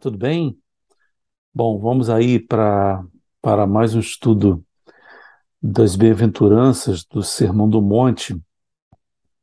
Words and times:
Tudo 0.00 0.16
bem? 0.18 0.58
Bom, 1.54 1.78
vamos 1.80 2.10
aí 2.10 2.38
para 2.40 3.04
para 3.42 3.66
mais 3.66 3.94
um 3.94 4.00
estudo 4.00 4.64
das 5.62 5.96
bem-aventuranças 5.96 7.04
do 7.04 7.22
Sermão 7.22 7.68
do 7.68 7.82
Monte. 7.82 8.36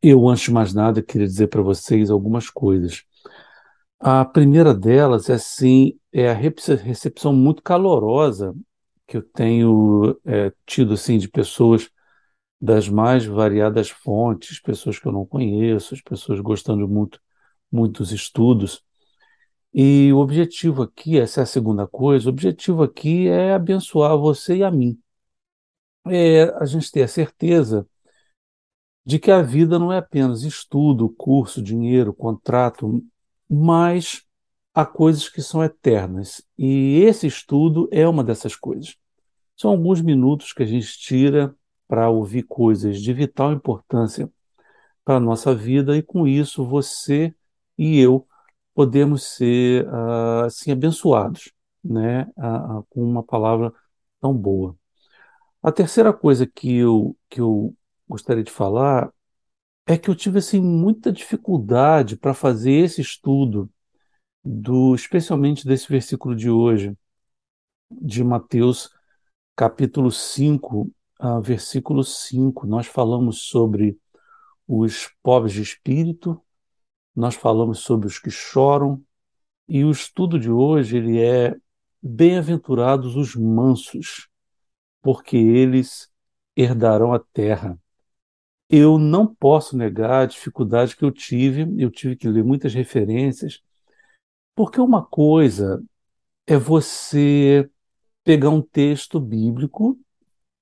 Eu, 0.02 0.28
antes 0.28 0.44
de 0.46 0.52
mais 0.52 0.74
nada, 0.74 1.02
queria 1.02 1.28
dizer 1.28 1.48
para 1.48 1.62
vocês 1.62 2.10
algumas 2.10 2.50
coisas. 2.50 3.04
A 4.00 4.26
primeira 4.26 4.74
delas 4.74 5.30
é 5.30 5.38
sim, 5.38 6.00
é 6.14 6.30
a 6.30 6.34
recepção 6.34 7.34
muito 7.34 7.64
calorosa 7.64 8.56
que 9.08 9.18
eu 9.18 9.24
tenho 9.24 10.20
é, 10.26 10.52
tido 10.66 10.94
assim 10.94 11.18
de 11.18 11.30
pessoas 11.30 11.90
das 12.62 12.90
mais 12.90 13.26
variadas 13.26 13.90
fontes, 13.90 14.60
pessoas 14.62 15.00
que 15.00 15.08
eu 15.08 15.14
não 15.14 15.26
conheço, 15.26 15.94
as 15.96 16.02
pessoas 16.02 16.40
gostando 16.42 16.88
muito 16.88 17.20
muito 17.72 18.00
dos 18.00 18.12
estudos. 18.14 18.84
E 19.74 20.12
o 20.14 20.18
objetivo 20.18 20.84
aqui, 20.84 21.20
essa 21.20 21.42
é 21.42 21.44
a 21.44 21.46
segunda 21.46 21.88
coisa, 21.88 22.28
o 22.28 22.32
objetivo 22.32 22.84
aqui 22.84 23.28
é 23.28 23.54
abençoar 23.54 24.18
você 24.18 24.58
e 24.58 24.64
a 24.64 24.72
mim. 24.72 25.00
É 26.08 26.44
a 26.58 26.66
gente 26.66 26.92
ter 26.92 27.04
a 27.04 27.08
certeza 27.08 27.88
de 29.06 29.20
que 29.20 29.32
a 29.32 29.42
vida 29.42 29.80
não 29.80 29.92
é 29.92 29.98
apenas 30.00 30.44
estudo, 30.44 31.10
curso, 31.10 31.62
dinheiro, 31.62 32.14
contrato, 32.14 33.04
mas 33.50 34.24
há 34.74 34.86
coisas 34.86 35.30
que 35.30 35.42
são 35.42 35.64
eternas. 35.64 36.44
E 36.58 37.00
esse 37.04 37.26
estudo 37.26 37.88
é 37.92 38.08
uma 38.08 38.24
dessas 38.24 38.56
coisas. 38.56 38.98
São 39.56 39.72
alguns 39.72 40.02
minutos 40.02 40.54
que 40.54 40.64
a 40.64 40.66
gente 40.66 41.00
tira 41.00 41.56
para 41.88 42.10
ouvir 42.10 42.44
coisas 42.44 43.02
de 43.02 43.14
vital 43.14 43.54
importância 43.54 44.30
para 45.06 45.16
a 45.16 45.20
nossa 45.22 45.56
vida, 45.56 45.96
e 45.96 46.04
com 46.04 46.28
isso 46.28 46.66
você 46.66 47.34
e 47.78 47.98
eu 47.98 48.27
podemos 48.78 49.24
ser 49.24 49.88
uh, 49.88 50.46
assim 50.46 50.72
abençoados, 50.72 51.52
né, 51.84 52.28
uh, 52.38 52.78
uh, 52.78 52.88
com 52.92 53.02
uma 53.04 53.24
palavra 53.24 53.74
tão 54.22 54.32
boa. 54.36 54.78
A 55.64 55.72
terceira 55.72 56.14
coisa 56.14 56.46
que 56.46 56.78
eu 56.78 57.18
que 57.28 57.42
eu 57.42 57.76
gostaria 58.08 58.44
de 58.44 58.52
falar 58.52 59.12
é 59.88 59.98
que 59.98 60.12
eu 60.12 60.16
tive 60.16 60.38
assim 60.38 60.62
muita 60.62 61.12
dificuldade 61.12 62.16
para 62.16 62.36
fazer 62.36 62.74
esse 62.74 63.02
estudo 63.02 63.68
do 64.46 64.94
especialmente 64.94 65.66
desse 65.66 65.90
versículo 65.90 66.36
de 66.36 66.52
hoje 66.52 66.96
de 67.90 68.24
Mateus 68.24 68.92
capítulo 69.56 70.12
5, 70.12 70.92
versículo 71.42 72.04
5. 72.04 72.68
Nós 72.68 72.86
falamos 72.86 73.42
sobre 73.50 73.98
os 74.68 75.10
pobres 75.24 75.54
de 75.54 75.64
espírito, 75.64 76.40
nós 77.18 77.34
falamos 77.34 77.80
sobre 77.80 78.06
os 78.06 78.20
que 78.20 78.30
choram, 78.30 79.04
e 79.68 79.84
o 79.84 79.90
estudo 79.90 80.40
de 80.40 80.52
hoje 80.52 80.98
ele 80.98 81.20
é 81.20 81.56
bem-aventurados 82.02 83.16
os 83.16 83.36
mansos, 83.36 84.30
porque 85.02 85.36
eles 85.36 86.12
herdarão 86.56 87.12
a 87.14 87.20
terra. 87.20 87.80
Eu 88.70 89.00
não 89.00 89.26
posso 89.34 89.76
negar 89.76 90.22
a 90.24 90.26
dificuldade 90.28 90.96
que 90.96 91.04
eu 91.04 91.12
tive, 91.12 91.66
eu 91.82 91.90
tive 91.90 92.16
que 92.16 92.28
ler 92.28 92.44
muitas 92.44 92.74
referências, 92.76 93.64
porque 94.56 94.80
uma 94.80 95.04
coisa 95.04 95.84
é 96.46 96.56
você 96.56 97.68
pegar 98.24 98.52
um 98.52 98.62
texto 98.62 99.20
bíblico 99.20 100.00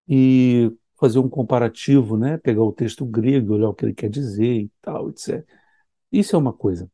e 0.08 0.72
fazer 0.98 1.20
um 1.20 1.30
comparativo, 1.30 2.18
né? 2.18 2.38
Pegar 2.38 2.64
o 2.64 2.72
texto 2.72 3.06
grego, 3.06 3.56
olhar 3.56 3.70
o 3.70 3.74
que 3.74 3.86
ele 3.86 3.94
quer 3.94 4.10
dizer 4.10 4.62
e 4.62 4.72
tal, 4.82 5.10
etc. 5.10 5.46
Isso 6.16 6.34
é 6.34 6.40
uma 6.40 6.54
coisa. 6.54 6.90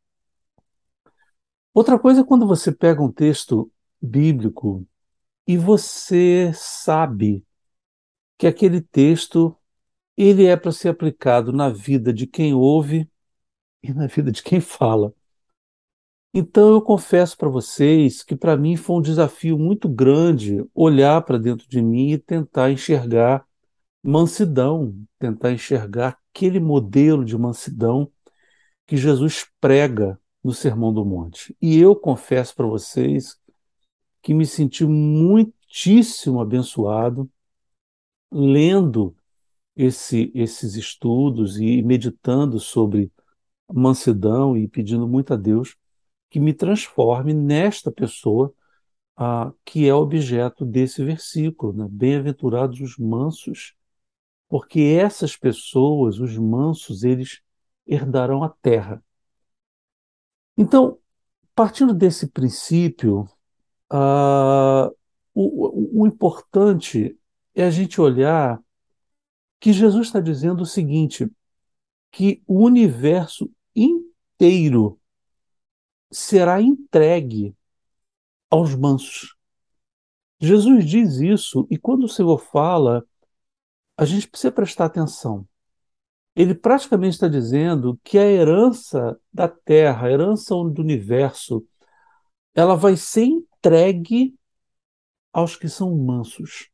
Outra 1.76 2.00
coisa 2.00 2.22
é 2.22 2.24
quando 2.24 2.48
você 2.48 2.72
pega 2.72 3.04
um 3.04 3.12
texto 3.12 3.72
bíblico 4.02 4.84
e 5.46 5.58
você 5.58 6.52
sabe 6.56 7.46
que 8.36 8.48
aquele 8.48 8.82
texto 8.82 9.56
ele 10.18 10.48
é 10.48 10.58
para 10.58 10.72
ser 10.72 10.90
aplicado 10.90 11.54
na 11.54 11.70
vida 11.70 12.12
de 12.12 12.26
quem 12.26 12.56
ouve 12.56 13.08
e 13.84 13.94
na 13.94 14.08
vida 14.08 14.32
de 14.32 14.42
quem 14.42 14.59
fala. 14.59 15.14
Então 16.34 16.72
eu 16.72 16.82
confesso 16.82 17.38
para 17.38 17.48
vocês 17.48 18.24
que 18.24 18.36
para 18.36 18.58
mim 18.58 18.76
foi 18.76 18.96
um 18.96 19.02
desafio 19.02 19.56
muito 19.56 19.88
grande 19.88 20.66
olhar 20.74 21.22
para 21.22 21.38
dentro 21.38 21.70
de 21.70 21.80
mim 21.80 22.09
e 22.14 22.18
tentar 22.18 22.72
enxergar 22.72 23.46
mansidão, 24.02 24.96
tentar 25.20 25.52
enxergar 25.52 26.18
aquele 26.34 26.59
modelo 26.59 27.24
de 27.24 27.38
mansidão 27.38 28.12
que 28.88 28.97
Jesus 28.97 29.46
prega 29.59 30.19
no 30.44 30.53
Sermão 30.53 30.94
do 30.94 31.06
Monte. 31.06 31.56
E 31.62 31.78
eu 31.78 31.96
confesso 31.96 32.56
para 32.56 32.68
vocês 32.68 33.40
que 34.22 34.34
me 34.34 34.46
senti 34.46 34.86
muitíssimo 34.86 36.42
abençoado 36.42 37.30
lendo 38.31 39.16
esse, 39.75 40.31
esses 40.36 40.75
estudos 40.75 41.59
e 41.59 41.81
meditando 41.81 42.59
sobre 42.59 43.12
mansidão 43.72 44.58
e 44.58 44.68
pedindo 44.68 45.08
muito 45.08 45.34
a 45.34 45.38
Deus 45.38 45.75
que 46.30 46.40
me 46.40 46.53
transforme 46.53 47.34
nesta 47.34 47.91
pessoa 47.91 48.53
ah, 49.18 49.53
que 49.66 49.88
é 49.88 49.94
objeto 49.94 50.66
desse 50.66 51.03
versículo. 51.03 51.74
Né? 51.74 51.88
Bem-aventurados 51.90 52.80
os 52.80 52.97
mansos, 52.97 53.75
porque 54.50 54.80
essas 54.81 55.38
pessoas, 55.38 56.20
os 56.20 56.38
mansos, 56.38 57.03
eles 57.03 57.41
herdarão 57.86 58.44
a 58.44 58.50
terra. 58.50 59.03
Então, 60.58 61.00
partindo 61.56 61.94
desse 61.94 62.28
princípio, 62.28 63.28
uh, 63.92 64.96
o, 65.34 66.02
o 66.02 66.08
importante 66.08 67.18
é 67.56 67.64
a 67.64 67.72
gente 67.72 68.00
olhar 68.00 68.62
que 69.59 69.74
Jesus 69.74 70.08
está 70.08 70.20
dizendo 70.20 70.62
o 70.62 70.66
seguinte: 70.66 71.30
que 72.12 72.44
o 72.47 72.64
universo 72.64 73.50
inteiro 73.75 75.00
será 76.12 76.62
entregue 76.62 77.56
aos 78.50 78.75
mansos. 78.75 79.36
Jesus 80.40 80.86
diz 80.86 81.18
isso, 81.18 81.68
e 81.70 81.78
quando 81.78 82.03
o 82.03 82.09
Senhor 82.09 82.40
fala, 82.40 83.06
a 83.96 84.06
gente 84.06 84.28
precisa 84.28 84.52
prestar 84.52 84.86
atenção 84.86 85.47
ele 86.36 86.56
praticamente 86.56 87.16
está 87.16 87.28
dizendo 87.28 88.00
que 88.03 88.18
a 88.18 88.25
herança 88.25 89.19
da 89.34 89.47
Terra, 89.47 90.08
a 90.08 90.12
herança 90.12 90.56
do 90.56 90.81
universo, 90.81 91.66
ela 92.56 92.75
vai 92.75 92.96
ser 92.97 93.25
entregue 93.25 94.36
aos 95.34 95.56
que 95.56 95.70
são 95.70 95.96
mansos. 95.97 96.70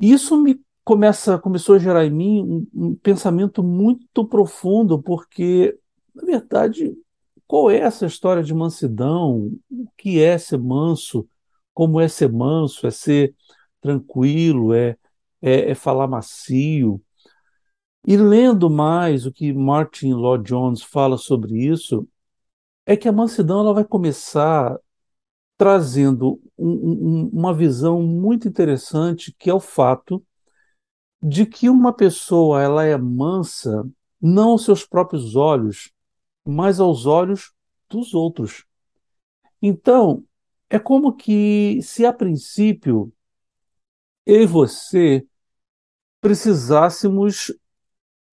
Isso 0.00 0.36
me 0.36 0.60
começa, 0.84 1.38
começou 1.38 1.76
a 1.76 1.78
gerar 1.78 2.04
em 2.06 2.10
mim 2.10 2.42
um, 2.74 2.86
um 2.88 2.94
pensamento 2.96 3.62
muito 3.62 4.26
profundo, 4.26 5.00
porque, 5.00 5.78
na 6.14 6.24
verdade, 6.24 6.96
qual 7.46 7.70
é 7.70 7.78
essa 7.78 8.06
história 8.06 8.42
de 8.42 8.54
mansidão? 8.54 9.52
O 9.70 9.88
que 9.96 10.20
é 10.20 10.38
ser 10.38 10.58
manso? 10.58 11.28
Como 11.74 12.00
é 12.00 12.08
ser 12.08 12.30
manso? 12.30 12.86
É 12.86 12.90
ser 12.90 13.34
tranquilo? 13.80 14.72
É, 14.72 14.96
é, 15.42 15.70
é 15.70 15.74
falar 15.74 16.06
macio? 16.08 17.02
E 18.06 18.16
lendo 18.16 18.70
mais 18.70 19.26
o 19.26 19.32
que 19.32 19.52
Martin 19.52 20.12
Lloyd 20.12 20.44
Jones 20.44 20.82
fala 20.82 21.18
sobre 21.18 21.58
isso, 21.66 22.08
é 22.86 22.96
que 22.96 23.08
a 23.08 23.12
mansidão 23.12 23.60
ela 23.60 23.74
vai 23.74 23.84
começar 23.84 24.78
trazendo 25.56 26.40
um, 26.56 26.70
um, 26.70 27.30
uma 27.32 27.52
visão 27.52 28.02
muito 28.02 28.48
interessante, 28.48 29.34
que 29.38 29.50
é 29.50 29.54
o 29.54 29.60
fato 29.60 30.24
de 31.22 31.44
que 31.44 31.68
uma 31.68 31.92
pessoa 31.92 32.62
ela 32.62 32.84
é 32.84 32.96
mansa 32.96 33.86
não 34.20 34.50
aos 34.50 34.64
seus 34.64 34.86
próprios 34.86 35.36
olhos, 35.36 35.92
mas 36.44 36.80
aos 36.80 37.04
olhos 37.04 37.52
dos 37.88 38.14
outros. 38.14 38.64
Então, 39.60 40.24
é 40.70 40.78
como 40.78 41.12
que 41.12 41.80
se 41.82 42.06
a 42.06 42.12
princípio 42.12 43.12
eu 44.24 44.42
e 44.42 44.46
você 44.46 45.26
precisássemos 46.20 47.52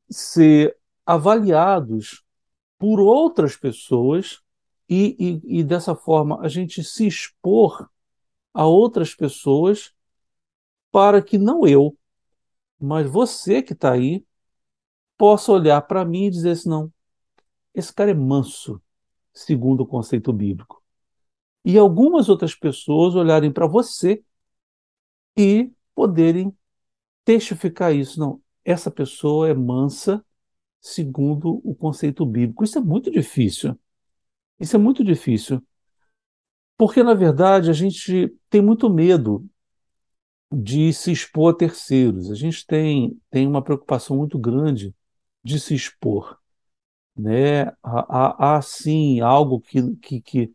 ser 0.09 0.77
avaliados 1.05 2.23
por 2.77 2.99
outras 2.99 3.55
pessoas 3.55 4.41
e, 4.89 5.15
e, 5.19 5.59
e 5.59 5.63
dessa 5.63 5.95
forma 5.95 6.41
a 6.41 6.47
gente 6.47 6.83
se 6.83 7.07
expor 7.07 7.89
a 8.53 8.65
outras 8.65 9.13
pessoas 9.15 9.93
para 10.91 11.21
que 11.21 11.37
não 11.37 11.67
eu, 11.67 11.97
mas 12.79 13.09
você 13.09 13.61
que 13.61 13.73
está 13.73 13.93
aí, 13.93 14.25
possa 15.17 15.51
olhar 15.51 15.81
para 15.81 16.05
mim 16.05 16.25
e 16.25 16.29
dizer 16.31 16.51
assim: 16.51 16.69
não, 16.69 16.93
esse 17.73 17.93
cara 17.93 18.11
é 18.11 18.13
manso, 18.13 18.81
segundo 19.33 19.81
o 19.81 19.87
conceito 19.87 20.33
bíblico. 20.33 20.83
E 21.65 21.77
algumas 21.77 22.29
outras 22.29 22.55
pessoas 22.55 23.15
olharem 23.15 23.51
para 23.51 23.67
você 23.67 24.23
e 25.37 25.71
poderem 25.93 26.55
testificar 27.25 27.93
isso. 27.93 28.19
Não, 28.19 28.41
essa 28.67 28.91
pessoa 28.91 29.49
é 29.49 29.53
mansa 29.53 30.23
segundo 30.81 31.61
o 31.63 31.73
conceito 31.73 32.25
bíblico. 32.25 32.65
Isso 32.65 32.77
é 32.77 32.81
muito 32.81 33.09
difícil. 33.09 33.79
Isso 34.59 34.75
é 34.75 34.79
muito 34.79 35.03
difícil, 35.03 35.63
porque 36.77 37.01
na 37.03 37.13
verdade 37.13 37.69
a 37.69 37.73
gente 37.73 38.35
tem 38.49 38.61
muito 38.61 38.89
medo 38.89 39.47
de 40.51 40.91
se 40.93 41.11
expor 41.11 41.53
a 41.53 41.57
terceiros. 41.57 42.31
A 42.31 42.35
gente 42.35 42.65
tem, 42.65 43.19
tem 43.29 43.47
uma 43.47 43.61
preocupação 43.61 44.17
muito 44.17 44.37
grande 44.39 44.93
de 45.43 45.59
se 45.59 45.75
expor, 45.75 46.37
né? 47.15 47.67
Há, 47.83 48.57
há, 48.57 48.61
sim 48.61 49.19
algo 49.21 49.61
que, 49.61 49.95
que, 49.97 50.21
que, 50.21 50.51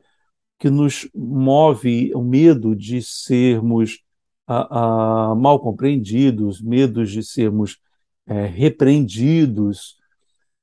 que 0.59 0.71
nos 0.71 1.09
move 1.15 2.13
o 2.15 2.23
medo 2.23 2.75
de 2.77 3.03
sermos 3.03 4.03
a, 4.47 5.31
a, 5.31 5.35
mal 5.35 5.61
compreendidos, 5.61 6.61
medos 6.61 7.11
de 7.11 7.23
sermos 7.23 7.79
é, 8.27 8.47
repreendidos. 8.47 9.99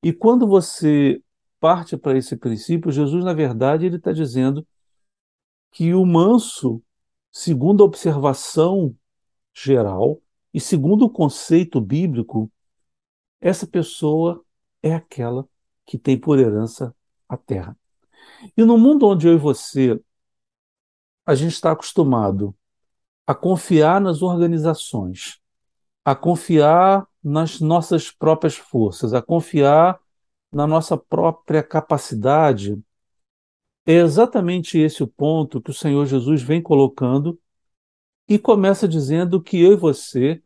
E 0.03 0.13
quando 0.13 0.47
você 0.47 1.21
parte 1.59 1.97
para 1.97 2.17
esse 2.17 2.37
princípio, 2.37 2.91
Jesus, 2.91 3.23
na 3.23 3.33
verdade, 3.33 3.85
ele 3.85 3.97
está 3.97 4.11
dizendo 4.11 4.65
que 5.71 5.93
o 5.93 6.05
manso, 6.05 6.81
segundo 7.31 7.83
a 7.83 7.85
observação 7.85 8.95
geral 9.53 10.21
e 10.53 10.59
segundo 10.59 11.05
o 11.05 11.09
conceito 11.09 11.81
bíblico, 11.81 12.51
essa 13.41 13.67
pessoa 13.67 14.43
é 14.81 14.93
aquela 14.93 15.47
que 15.85 15.97
tem 15.97 16.17
por 16.17 16.39
herança 16.39 16.95
a 17.27 17.37
terra. 17.37 17.77
E 18.55 18.63
no 18.63 18.77
mundo 18.77 19.07
onde 19.07 19.27
eu 19.27 19.33
e 19.33 19.37
você 19.37 19.99
a 21.25 21.35
gente 21.35 21.53
está 21.53 21.71
acostumado 21.71 22.55
a 23.27 23.35
confiar 23.35 24.01
nas 24.01 24.23
organizações, 24.23 25.39
a 26.03 26.15
confiar 26.15 27.07
nas 27.23 27.59
nossas 27.59 28.11
próprias 28.11 28.55
forças, 28.55 29.13
a 29.13 29.21
confiar 29.21 29.99
na 30.51 30.65
nossa 30.65 30.97
própria 30.97 31.61
capacidade, 31.61 32.81
é 33.85 33.93
exatamente 33.93 34.77
esse 34.77 35.03
o 35.03 35.07
ponto 35.07 35.61
que 35.61 35.71
o 35.71 35.73
Senhor 35.73 36.05
Jesus 36.05 36.41
vem 36.41 36.61
colocando 36.61 37.39
e 38.27 38.37
começa 38.37 38.87
dizendo 38.87 39.41
que 39.41 39.59
eu 39.59 39.73
e 39.73 39.75
você 39.75 40.41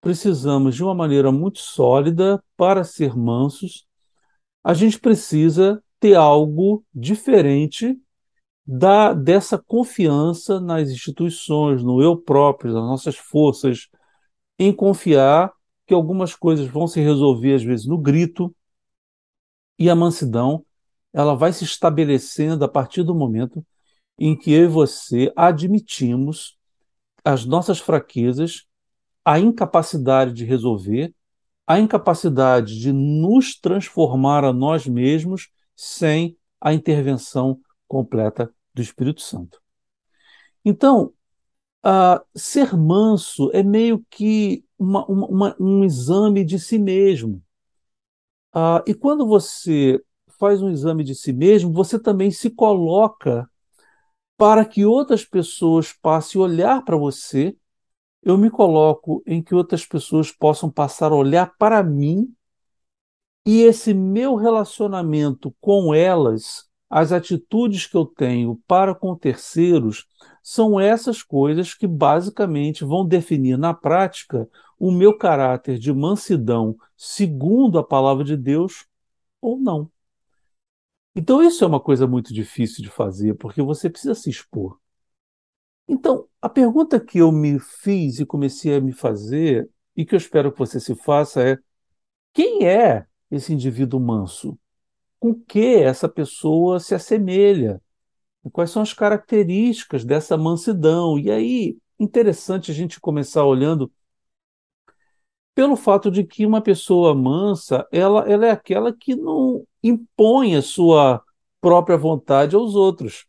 precisamos, 0.00 0.74
de 0.74 0.82
uma 0.84 0.94
maneira 0.94 1.32
muito 1.32 1.58
sólida, 1.58 2.42
para 2.56 2.84
ser 2.84 3.16
mansos, 3.16 3.86
a 4.62 4.72
gente 4.72 4.98
precisa 4.98 5.82
ter 5.98 6.14
algo 6.14 6.84
diferente 6.94 7.98
da, 8.66 9.12
dessa 9.12 9.58
confiança 9.58 10.60
nas 10.60 10.90
instituições, 10.90 11.82
no 11.82 12.02
eu 12.02 12.16
próprio, 12.16 12.72
nas 12.72 12.82
nossas 12.82 13.16
forças, 13.16 13.88
em 14.58 14.72
confiar 14.72 15.52
que 15.86 15.94
algumas 15.94 16.34
coisas 16.34 16.66
vão 16.66 16.86
se 16.86 17.00
resolver, 17.00 17.54
às 17.54 17.62
vezes, 17.62 17.86
no 17.86 17.98
grito, 17.98 18.54
e 19.78 19.88
a 19.88 19.94
mansidão 19.94 20.64
ela 21.12 21.34
vai 21.34 21.52
se 21.52 21.64
estabelecendo 21.64 22.64
a 22.64 22.68
partir 22.68 23.02
do 23.02 23.14
momento 23.14 23.64
em 24.18 24.36
que 24.36 24.52
eu 24.52 24.64
e 24.64 24.68
você 24.68 25.32
admitimos 25.36 26.58
as 27.24 27.44
nossas 27.44 27.78
fraquezas, 27.78 28.66
a 29.24 29.38
incapacidade 29.38 30.32
de 30.32 30.44
resolver, 30.44 31.14
a 31.66 31.78
incapacidade 31.78 32.78
de 32.78 32.92
nos 32.92 33.58
transformar 33.58 34.44
a 34.44 34.52
nós 34.52 34.86
mesmos 34.86 35.50
sem 35.74 36.36
a 36.60 36.72
intervenção 36.72 37.60
completa 37.88 38.52
do 38.72 38.80
Espírito 38.80 39.20
Santo. 39.20 39.60
Então, 40.64 41.12
uh, 41.86 42.20
ser 42.34 42.76
manso 42.76 43.50
é 43.52 43.62
meio 43.62 44.04
que 44.10 44.64
uma, 44.76 45.06
uma, 45.06 45.26
uma, 45.26 45.56
um 45.60 45.84
exame 45.84 46.44
de 46.44 46.58
si 46.58 46.78
mesmo. 46.78 47.40
Uh, 48.52 48.82
e 48.86 48.94
quando 48.94 49.26
você 49.26 50.02
faz 50.38 50.60
um 50.60 50.70
exame 50.70 51.04
de 51.04 51.14
si 51.14 51.32
mesmo, 51.32 51.72
você 51.72 51.98
também 51.98 52.30
se 52.30 52.50
coloca 52.50 53.48
para 54.36 54.64
que 54.64 54.84
outras 54.84 55.24
pessoas 55.24 55.92
passem 55.92 56.40
a 56.40 56.44
olhar 56.44 56.84
para 56.84 56.96
você, 56.96 57.56
eu 58.22 58.36
me 58.36 58.50
coloco 58.50 59.22
em 59.26 59.42
que 59.42 59.54
outras 59.54 59.86
pessoas 59.86 60.32
possam 60.32 60.70
passar 60.70 61.12
a 61.12 61.14
olhar 61.14 61.54
para 61.56 61.82
mim 61.82 62.34
e 63.46 63.62
esse 63.62 63.94
meu 63.94 64.34
relacionamento 64.34 65.54
com 65.60 65.94
elas, 65.94 66.68
as 66.88 67.12
atitudes 67.12 67.86
que 67.86 67.96
eu 67.96 68.06
tenho 68.06 68.60
para 68.66 68.94
com 68.94 69.16
terceiros, 69.16 70.06
são 70.42 70.78
essas 70.78 71.22
coisas 71.22 71.74
que 71.74 71.86
basicamente 71.86 72.84
vão 72.84 73.06
definir 73.06 73.58
na 73.58 73.74
prática 73.74 74.48
o 74.78 74.92
meu 74.92 75.16
caráter 75.16 75.78
de 75.78 75.92
mansidão, 75.92 76.76
segundo 76.96 77.78
a 77.78 77.84
palavra 77.84 78.22
de 78.22 78.36
Deus, 78.36 78.86
ou 79.40 79.58
não. 79.58 79.90
Então, 81.14 81.42
isso 81.42 81.64
é 81.64 81.66
uma 81.66 81.80
coisa 81.80 82.06
muito 82.06 82.32
difícil 82.32 82.84
de 82.84 82.90
fazer, 82.90 83.34
porque 83.34 83.62
você 83.62 83.88
precisa 83.88 84.14
se 84.14 84.28
expor. 84.30 84.78
Então, 85.88 86.28
a 86.42 86.48
pergunta 86.48 87.00
que 87.00 87.18
eu 87.18 87.32
me 87.32 87.58
fiz 87.58 88.20
e 88.20 88.26
comecei 88.26 88.76
a 88.76 88.80
me 88.80 88.92
fazer, 88.92 89.68
e 89.96 90.04
que 90.04 90.14
eu 90.14 90.18
espero 90.18 90.52
que 90.52 90.58
você 90.58 90.78
se 90.78 90.94
faça, 90.94 91.42
é: 91.42 91.58
quem 92.32 92.66
é 92.66 93.06
esse 93.30 93.52
indivíduo 93.52 93.98
manso? 93.98 94.58
Com 95.18 95.34
que 95.34 95.76
essa 95.76 96.08
pessoa 96.08 96.78
se 96.80 96.94
assemelha? 96.94 97.80
Quais 98.52 98.70
são 98.70 98.82
as 98.82 98.92
características 98.92 100.04
dessa 100.04 100.36
mansidão? 100.36 101.18
E 101.18 101.30
aí, 101.30 101.78
interessante 101.98 102.70
a 102.70 102.74
gente 102.74 103.00
começar 103.00 103.44
olhando 103.44 103.90
pelo 105.54 105.74
fato 105.74 106.10
de 106.10 106.22
que 106.22 106.44
uma 106.44 106.60
pessoa 106.60 107.14
mansa, 107.14 107.86
ela, 107.90 108.30
ela 108.30 108.46
é 108.46 108.50
aquela 108.50 108.92
que 108.92 109.16
não 109.16 109.66
impõe 109.82 110.54
a 110.54 110.62
sua 110.62 111.22
própria 111.60 111.96
vontade 111.96 112.54
aos 112.54 112.74
outros. 112.74 113.26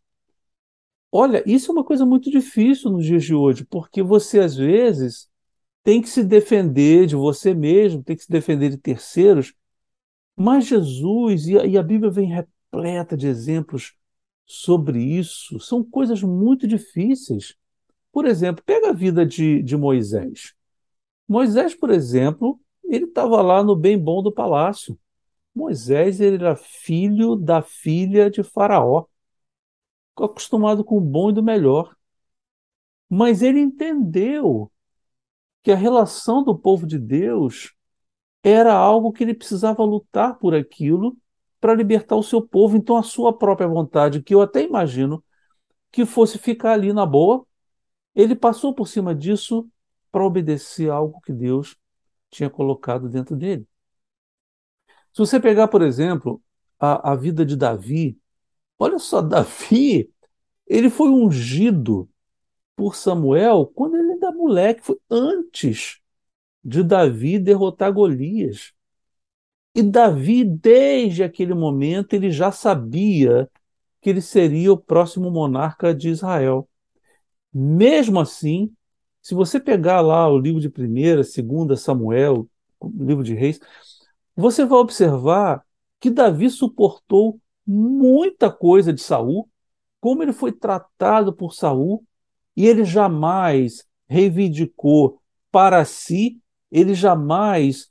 Olha, 1.10 1.42
isso 1.46 1.70
é 1.70 1.74
uma 1.74 1.84
coisa 1.84 2.04
muito 2.04 2.30
difícil 2.30 2.90
nos 2.90 3.04
dias 3.06 3.24
de 3.24 3.34
hoje, 3.34 3.64
porque 3.64 4.02
você 4.02 4.40
às 4.40 4.56
vezes 4.56 5.28
tem 5.84 6.02
que 6.02 6.08
se 6.08 6.22
defender 6.24 7.06
de 7.06 7.16
você 7.16 7.54
mesmo, 7.54 8.02
tem 8.02 8.16
que 8.16 8.24
se 8.24 8.30
defender 8.30 8.70
de 8.70 8.78
terceiros, 8.78 9.54
mas 10.38 10.66
Jesus 10.66 11.48
e 11.48 11.58
a, 11.58 11.66
e 11.66 11.76
a 11.76 11.82
Bíblia 11.82 12.10
vem 12.10 12.28
repleta 12.28 13.16
de 13.16 13.26
exemplos 13.26 13.94
sobre 14.46 15.02
isso. 15.02 15.58
São 15.58 15.82
coisas 15.82 16.22
muito 16.22 16.66
difíceis. 16.66 17.56
Por 18.12 18.24
exemplo, 18.24 18.62
pega 18.64 18.90
a 18.90 18.92
vida 18.92 19.26
de, 19.26 19.62
de 19.62 19.76
Moisés. 19.76 20.54
Moisés, 21.26 21.74
por 21.74 21.90
exemplo, 21.90 22.60
ele 22.84 23.04
estava 23.06 23.42
lá 23.42 23.62
no 23.62 23.74
bem 23.74 23.98
bom 23.98 24.22
do 24.22 24.32
palácio. 24.32 24.98
Moisés 25.54 26.20
ele 26.20 26.36
era 26.36 26.54
filho 26.54 27.34
da 27.34 27.60
filha 27.60 28.30
de 28.30 28.42
Faraó, 28.42 29.06
acostumado 30.16 30.84
com 30.84 30.98
o 30.98 31.00
bom 31.00 31.30
e 31.30 31.32
do 31.32 31.42
melhor. 31.42 31.96
Mas 33.10 33.42
ele 33.42 33.58
entendeu 33.58 34.70
que 35.62 35.72
a 35.72 35.76
relação 35.76 36.44
do 36.44 36.56
povo 36.56 36.86
de 36.86 36.98
Deus 36.98 37.74
era 38.48 38.74
algo 38.74 39.12
que 39.12 39.24
ele 39.24 39.34
precisava 39.34 39.84
lutar 39.84 40.38
por 40.38 40.54
aquilo 40.54 41.16
para 41.60 41.74
libertar 41.74 42.16
o 42.16 42.22
seu 42.22 42.40
povo. 42.40 42.76
Então, 42.76 42.96
a 42.96 43.02
sua 43.02 43.36
própria 43.36 43.68
vontade, 43.68 44.22
que 44.22 44.34
eu 44.34 44.40
até 44.40 44.62
imagino 44.62 45.22
que 45.90 46.06
fosse 46.06 46.38
ficar 46.38 46.72
ali 46.72 46.92
na 46.92 47.06
boa, 47.06 47.46
ele 48.14 48.34
passou 48.34 48.74
por 48.74 48.88
cima 48.88 49.14
disso 49.14 49.68
para 50.10 50.24
obedecer 50.24 50.90
algo 50.90 51.20
que 51.20 51.32
Deus 51.32 51.76
tinha 52.30 52.50
colocado 52.50 53.08
dentro 53.08 53.36
dele. 53.36 53.66
Se 55.12 55.18
você 55.18 55.40
pegar, 55.40 55.68
por 55.68 55.82
exemplo, 55.82 56.42
a, 56.78 57.12
a 57.12 57.16
vida 57.16 57.44
de 57.44 57.56
Davi, 57.56 58.18
olha 58.78 58.98
só, 58.98 59.20
Davi, 59.22 60.10
ele 60.66 60.90
foi 60.90 61.08
ungido 61.08 62.08
por 62.76 62.94
Samuel 62.94 63.66
quando 63.74 63.96
ele 63.96 64.12
ainda 64.12 64.30
moleque, 64.30 64.82
foi 64.82 64.98
antes 65.10 66.00
de 66.64 66.82
Davi 66.82 67.38
derrotar 67.38 67.92
Golias. 67.92 68.72
E 69.74 69.82
Davi, 69.82 70.44
desde 70.44 71.22
aquele 71.22 71.54
momento, 71.54 72.14
ele 72.14 72.30
já 72.30 72.50
sabia 72.50 73.48
que 74.00 74.10
ele 74.10 74.20
seria 74.20 74.72
o 74.72 74.78
próximo 74.78 75.30
monarca 75.30 75.94
de 75.94 76.08
Israel. 76.08 76.68
Mesmo 77.52 78.20
assim, 78.20 78.72
se 79.22 79.34
você 79.34 79.60
pegar 79.60 80.00
lá 80.00 80.28
o 80.28 80.38
livro 80.38 80.60
de 80.60 80.68
1 80.68 81.22
segunda 81.24 81.76
Samuel, 81.76 82.48
o 82.80 82.88
livro 82.88 83.22
de 83.22 83.34
Reis, 83.34 83.60
você 84.34 84.64
vai 84.64 84.78
observar 84.78 85.64
que 86.00 86.10
Davi 86.10 86.48
suportou 86.48 87.40
muita 87.66 88.50
coisa 88.50 88.92
de 88.92 89.02
Saul, 89.02 89.48
como 90.00 90.22
ele 90.22 90.32
foi 90.32 90.52
tratado 90.52 91.32
por 91.32 91.52
Saul, 91.52 92.04
e 92.56 92.66
ele 92.66 92.84
jamais 92.84 93.84
reivindicou 94.08 95.20
para 95.50 95.84
si, 95.84 96.40
ele 96.70 96.94
jamais 96.94 97.90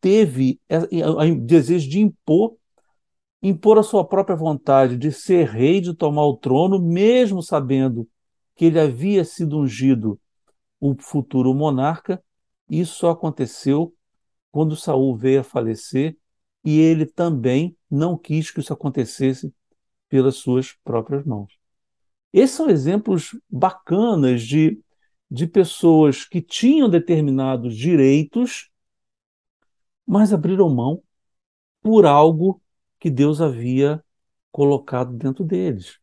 teve 0.00 0.60
o 0.70 1.34
desejo 1.34 1.88
de 1.88 2.00
impor, 2.00 2.56
impor 3.42 3.78
a 3.78 3.82
sua 3.82 4.04
própria 4.04 4.36
vontade 4.36 4.96
de 4.96 5.12
ser 5.12 5.46
rei, 5.48 5.80
de 5.80 5.94
tomar 5.94 6.24
o 6.26 6.36
trono, 6.36 6.80
mesmo 6.80 7.42
sabendo 7.42 8.08
que 8.56 8.64
ele 8.64 8.80
havia 8.80 9.24
sido 9.24 9.58
ungido 9.58 10.18
o 10.80 10.94
futuro 10.98 11.54
monarca. 11.54 12.22
Isso 12.68 12.96
só 12.96 13.10
aconteceu 13.10 13.94
quando 14.50 14.76
Saul 14.76 15.16
veio 15.16 15.40
a 15.40 15.44
falecer 15.44 16.16
e 16.64 16.78
ele 16.78 17.06
também 17.06 17.76
não 17.90 18.16
quis 18.16 18.50
que 18.50 18.60
isso 18.60 18.72
acontecesse 18.72 19.52
pelas 20.08 20.36
suas 20.36 20.72
próprias 20.82 21.24
mãos. 21.24 21.56
Esses 22.32 22.56
são 22.56 22.68
exemplos 22.68 23.38
bacanas 23.48 24.42
de, 24.42 24.80
de 25.30 25.46
pessoas 25.46 26.24
que 26.24 26.40
tinham 26.40 26.88
determinados 26.88 27.76
direitos, 27.76 28.70
mas 30.06 30.32
abriram 30.32 30.74
mão 30.74 31.02
por 31.82 32.06
algo 32.06 32.62
que 32.98 33.10
Deus 33.10 33.40
havia 33.40 34.02
colocado 34.50 35.12
dentro 35.12 35.44
deles. 35.44 35.98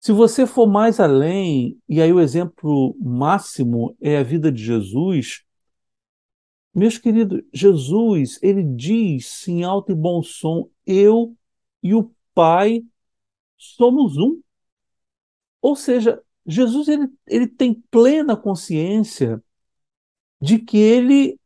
Se 0.00 0.12
você 0.12 0.46
for 0.46 0.66
mais 0.66 1.00
além, 1.00 1.80
e 1.88 2.02
aí 2.02 2.12
o 2.12 2.20
exemplo 2.20 2.96
máximo 3.00 3.96
é 4.00 4.18
a 4.18 4.22
vida 4.22 4.52
de 4.52 4.62
Jesus, 4.62 5.44
meus 6.74 6.98
queridos, 6.98 7.40
Jesus, 7.52 8.38
ele 8.42 8.62
diz 8.62 9.46
em 9.46 9.62
alto 9.62 9.92
e 9.92 9.94
bom 9.94 10.22
som: 10.22 10.68
Eu 10.84 11.36
e 11.80 11.94
o 11.94 12.12
Pai 12.34 12.84
somos 13.56 14.16
um. 14.16 14.42
Ou 15.62 15.76
seja, 15.76 16.20
Jesus 16.46 16.88
ele, 16.88 17.08
ele 17.26 17.46
tem 17.46 17.82
plena 17.90 18.36
consciência 18.36 19.42
de 20.40 20.58
que 20.58 20.76
ele 20.76 21.38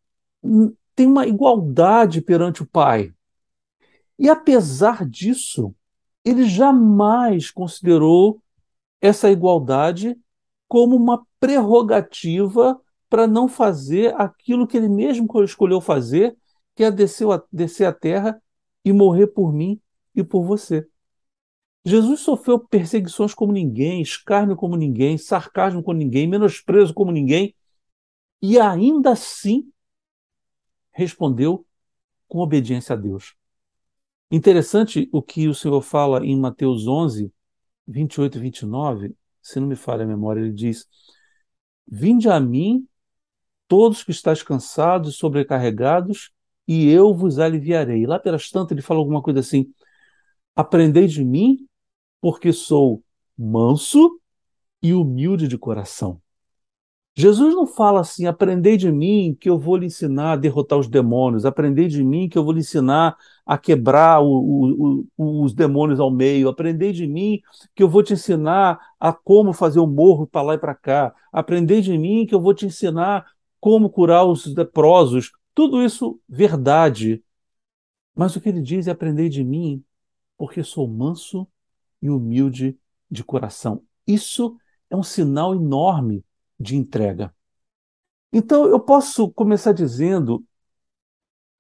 tem 0.95 1.07
uma 1.07 1.26
igualdade 1.26 2.21
perante 2.21 2.62
o 2.62 2.67
Pai. 2.67 3.12
E 4.19 4.28
apesar 4.28 5.09
disso, 5.09 5.75
ele 6.25 6.49
jamais 6.49 7.50
considerou 7.50 8.43
essa 9.00 9.31
igualdade 9.31 10.19
como 10.67 10.97
uma 10.97 11.25
prerrogativa 11.38 12.81
para 13.09 13.26
não 13.26 13.49
fazer 13.49 14.14
aquilo 14.21 14.67
que 14.67 14.76
ele 14.76 14.88
mesmo 14.88 15.28
escolheu 15.43 15.81
fazer, 15.81 16.37
que 16.75 16.85
é 16.85 16.90
descer 16.90 17.31
a, 17.31 17.43
descer 17.50 17.87
a 17.87 17.93
terra 17.93 18.43
e 18.85 18.93
morrer 18.93 19.28
por 19.28 19.52
mim 19.52 19.81
e 20.14 20.23
por 20.23 20.45
você. 20.45 20.87
Jesus 21.88 22.21
sofreu 22.21 22.59
perseguições 22.59 23.35
como 23.35 23.52
ninguém, 23.52 24.02
escárnio 24.02 24.54
como 24.54 24.76
ninguém, 24.76 25.16
sarcasmo 25.16 25.83
como 25.83 25.99
ninguém, 25.99 26.26
menosprezo 26.26 26.92
como 26.92 27.11
ninguém, 27.11 27.54
e 28.40 28.59
ainda 28.59 29.12
assim 29.12 29.73
respondeu 30.92 31.66
com 32.28 32.38
obediência 32.38 32.95
a 32.95 32.97
Deus. 32.97 33.35
Interessante 34.30 35.09
o 35.12 35.23
que 35.23 35.49
o 35.49 35.54
Senhor 35.54 35.80
fala 35.80 36.25
em 36.25 36.38
Mateus 36.38 36.87
11, 36.87 37.33
28 37.87 38.37
e 38.37 38.40
29, 38.40 39.16
se 39.40 39.59
não 39.59 39.66
me 39.66 39.76
falha 39.76 40.04
a 40.04 40.07
memória, 40.07 40.40
ele 40.40 40.52
diz: 40.52 40.87
Vinde 41.87 42.28
a 42.28 42.38
mim, 42.38 42.87
todos 43.66 44.04
que 44.04 44.11
estáis 44.11 44.42
cansados 44.42 45.14
e 45.14 45.16
sobrecarregados, 45.16 46.30
e 46.66 46.90
eu 46.90 47.14
vos 47.14 47.38
aliviarei. 47.38 48.07
Lá 48.07 48.18
pelas 48.18 48.50
tantas 48.50 48.73
ele 48.73 48.83
fala 48.83 49.00
alguma 49.00 49.23
coisa 49.23 49.40
assim: 49.40 49.73
Aprendei 50.54 51.07
de 51.07 51.25
mim, 51.25 51.67
porque 52.20 52.52
sou 52.52 53.02
manso 53.37 54.20
e 54.82 54.92
humilde 54.94 55.48
de 55.48 55.58
coração. 55.58 56.20
Jesus 57.18 57.52
não 57.52 57.66
fala 57.66 58.00
assim: 58.00 58.26
aprendei 58.26 58.76
de 58.76 58.92
mim 58.92 59.37
que 59.40 59.50
eu 59.50 59.58
vou 59.58 59.76
lhe 59.76 59.87
ensinar 59.87 60.32
a 60.32 60.37
derrotar 60.37 60.78
os 60.78 60.87
demônios, 60.87 61.44
aprendei 61.44 61.88
de 61.88 62.04
mim 62.04 62.28
que 62.28 62.38
eu 62.38 62.44
vou 62.44 62.52
lhe 62.52 62.60
ensinar 62.60 63.16
a 63.44 63.58
quebrar 63.58 64.20
o, 64.20 64.28
o, 64.28 65.06
o, 65.16 65.42
os 65.42 65.52
demônios 65.52 65.98
ao 65.98 66.12
meio, 66.12 66.48
aprendei 66.48 66.92
de 66.92 67.08
mim 67.08 67.40
que 67.75 67.82
eu 67.82 67.88
vou 67.88 68.04
te 68.04 68.12
ensinar 68.12 68.78
a 69.00 69.12
como 69.12 69.52
fazer 69.52 69.80
o 69.80 69.87
morro 69.87 70.28
para 70.28 70.42
lá 70.42 70.54
e 70.54 70.58
para 70.58 70.76
cá, 70.76 71.12
aprendei 71.32 71.80
de 71.80 71.98
mim 71.98 72.25
que 72.25 72.34
eu 72.34 72.40
vou 72.40 72.54
te 72.54 72.66
ensinar 72.66 73.26
como 73.60 73.90
curar 73.90 74.25
os 74.25 74.46
leprosos. 74.54 75.32
Tudo 75.54 75.82
isso, 75.82 76.20
verdade. 76.28 77.20
Mas 78.14 78.37
o 78.37 78.40
que 78.40 78.48
ele 78.48 78.62
diz 78.62 78.87
é: 78.87 78.92
aprendei 78.92 79.28
de 79.28 79.42
mim, 79.42 79.82
porque 80.37 80.62
sou 80.62 80.87
manso 80.87 81.48
e 82.00 82.11
humilde 82.11 82.78
de 83.11 83.25
coração. 83.25 83.83
Isso 84.07 84.57
é 84.90 84.97
um 84.97 85.02
sinal 85.02 85.55
enorme 85.55 86.25
de 86.59 86.76
entrega. 86.76 87.35
Então, 88.33 88.67
eu 88.67 88.81
posso 88.81 89.31
começar 89.31 89.73
dizendo 89.73 90.45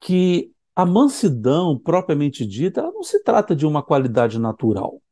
que 0.00 0.52
a 0.74 0.86
mansidão, 0.86 1.78
propriamente 1.78 2.46
dita, 2.46 2.80
ela 2.80 2.92
não 2.92 3.02
se 3.02 3.22
trata 3.22 3.54
de 3.56 3.66
uma 3.66 3.82
qualidade 3.82 4.38
natural. 4.38 5.02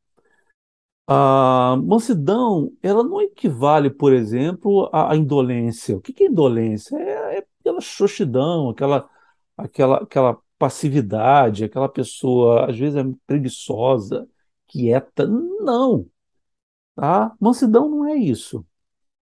A 1.09 1.76
mansidão, 1.85 2.73
ela 2.83 3.02
não 3.04 3.21
equivale, 3.21 3.90
por 3.90 4.12
exemplo, 4.12 4.90
à 4.92 5.16
indolência. 5.16 5.97
O 5.97 6.00
que 6.00 6.25
é 6.25 6.26
indolência? 6.26 6.97
É, 6.97 7.38
é 7.38 7.47
aquela 7.61 7.80
xoxidão, 7.80 8.71
aquela, 8.71 9.09
aquela, 9.56 9.97
aquela 9.99 10.38
passividade, 10.59 11.64
aquela 11.64 11.88
pessoa, 11.88 12.68
às 12.71 12.76
vezes, 12.78 12.97
é 12.97 13.04
preguiçosa, 13.26 14.28
quieta. 14.76 15.26
Não. 15.26 16.06
Tá? 16.95 17.35
Mansidão 17.40 17.88
não 17.88 18.06
é 18.06 18.16
isso. 18.16 18.66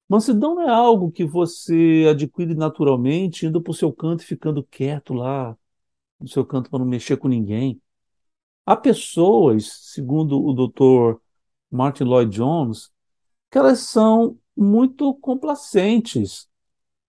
Mansidão 0.09 0.55
não 0.57 0.62
é 0.62 0.71
algo 0.71 1.11
que 1.11 1.25
você 1.25 2.07
adquire 2.11 2.55
naturalmente, 2.55 3.47
indo 3.47 3.61
para 3.61 3.71
o 3.71 3.75
seu 3.75 3.93
canto 3.93 4.23
e 4.23 4.26
ficando 4.26 4.62
quieto 4.64 5.12
lá, 5.12 5.57
no 6.21 6.28
seu 6.28 6.45
canto 6.45 6.71
para 6.71 6.78
não 6.78 6.87
mexer 6.87 7.16
com 7.16 7.28
ninguém. 7.28 7.81
Há 8.64 8.76
pessoas, 8.76 9.93
segundo 9.93 10.43
o 10.45 10.52
doutor 10.52 11.21
Martin 11.71 12.05
Lloyd 12.05 12.35
Jones, 12.35 12.90
que 13.50 13.59
elas 13.59 13.81
são 13.81 14.38
muito 14.57 15.14
complacentes. 15.16 16.49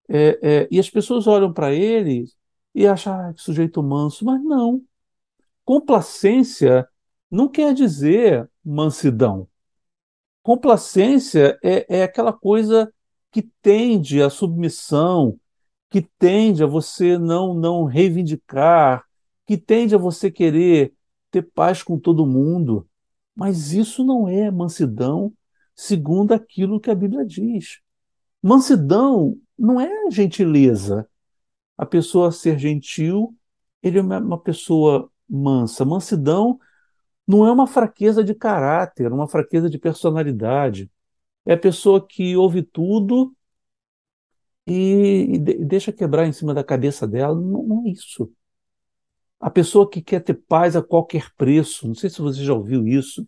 É, 0.10 0.40
é, 0.42 0.68
e 0.72 0.80
as 0.80 0.90
pessoas 0.90 1.28
olham 1.28 1.54
para 1.54 1.74
ele 1.74 2.26
e 2.74 2.88
acham, 2.88 3.14
ah, 3.14 3.34
que 3.34 3.42
sujeito 3.42 3.82
manso, 3.84 4.26
mas 4.26 4.44
não. 4.44 4.84
Complacência 5.66 6.88
não 7.30 7.48
quer 7.48 7.74
dizer 7.74 8.50
mansidão. 8.64 9.48
Complacência 10.42 11.60
é, 11.64 12.00
é 12.00 12.04
aquela 12.04 12.32
coisa 12.32 12.92
que 13.32 13.42
tende 13.62 14.22
à 14.22 14.30
submissão, 14.30 15.38
que 15.90 16.02
tende 16.02 16.64
a 16.64 16.68
você 16.68 17.18
não, 17.18 17.54
não 17.54 17.84
reivindicar, 17.84 19.04
que 19.46 19.58
tende 19.58 19.96
a 19.96 19.98
você 19.98 20.32
querer 20.32 20.94
ter 21.32 21.42
paz 21.42 21.84
com 21.84 22.00
todo 22.00 22.26
mundo. 22.26 22.88
Mas 23.36 23.74
isso 23.74 24.04
não 24.04 24.28
é 24.28 24.50
mansidão 24.50 25.34
segundo 25.76 26.34
aquilo 26.34 26.80
que 26.80 26.90
a 26.90 26.96
Bíblia 26.96 27.26
diz. 27.26 27.80
Mansidão 28.42 29.38
não 29.58 29.80
é 29.80 30.10
gentileza. 30.10 31.08
A 31.78 31.86
pessoa 31.86 32.32
ser 32.32 32.58
gentil, 32.58 33.36
ele 33.84 34.00
é 34.00 34.02
uma 34.02 34.40
pessoa 34.40 35.12
mansa. 35.30 35.86
Mansidão 35.86 36.60
não 37.28 37.46
é 37.46 37.52
uma 37.52 37.68
fraqueza 37.68 38.24
de 38.24 38.34
caráter, 38.34 39.12
uma 39.12 39.28
fraqueza 39.28 39.70
de 39.70 39.78
personalidade. 39.78 40.90
É 41.46 41.54
a 41.54 41.58
pessoa 41.58 42.06
que 42.06 42.36
ouve 42.38 42.64
tudo 42.64 43.36
e, 44.66 45.36
e 45.36 45.40
deixa 45.40 45.92
quebrar 45.92 46.28
em 46.28 46.34
cima 46.34 46.54
da 46.54 46.64
cabeça 46.64 47.08
dela. 47.08 47.36
Não, 47.36 47.64
não, 47.64 47.88
é 47.88 47.90
isso. 47.90 48.32
A 49.40 49.50
pessoa 49.50 49.90
que 49.90 50.02
quer 50.02 50.22
ter 50.22 50.34
paz 50.34 50.76
a 50.76 50.82
qualquer 50.82 51.32
preço, 51.36 51.88
não 51.88 51.96
sei 51.96 52.10
se 52.10 52.22
você 52.22 52.44
já 52.44 52.54
ouviu 52.54 52.88
isso. 52.88 53.28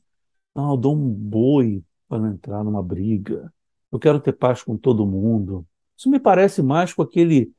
Não, 0.56 0.72
eu 0.72 0.78
dou 0.78 0.96
um 0.96 1.10
boi 1.10 1.84
para 2.08 2.20
não 2.20 2.34
entrar 2.34 2.64
numa 2.64 2.84
briga. 2.84 3.54
Eu 3.92 4.00
quero 4.00 4.20
ter 4.20 4.34
paz 4.34 4.64
com 4.64 4.78
todo 4.78 5.06
mundo. 5.06 5.66
Isso 5.98 6.10
me 6.10 6.20
parece 6.20 6.62
mais 6.62 6.94
com 6.94 7.02
aquele 7.02 7.52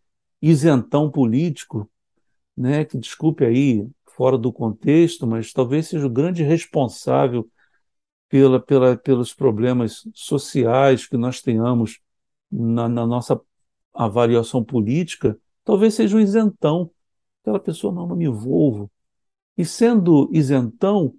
isentão 0.42 1.10
político, 1.10 1.90
né, 2.56 2.84
que 2.84 2.98
desculpe 2.98 3.44
aí 3.44 3.86
fora 4.20 4.36
do 4.36 4.52
contexto, 4.52 5.26
mas 5.26 5.50
talvez 5.50 5.88
seja 5.88 6.06
o 6.06 6.10
grande 6.10 6.42
responsável 6.42 7.50
pela, 8.28 8.60
pela, 8.60 8.94
pelos 8.94 9.32
problemas 9.32 10.06
sociais 10.12 11.06
que 11.06 11.16
nós 11.16 11.40
tenhamos 11.40 12.00
na, 12.52 12.86
na 12.86 13.06
nossa 13.06 13.40
avaliação 13.94 14.62
política, 14.62 15.38
talvez 15.64 15.94
seja 15.94 16.18
um 16.18 16.20
isentão. 16.20 16.90
Aquela 17.40 17.58
pessoa 17.58 17.94
não, 17.94 18.06
não 18.06 18.14
me 18.14 18.26
envolvo. 18.26 18.90
E 19.56 19.64
sendo 19.64 20.28
isentão, 20.30 21.14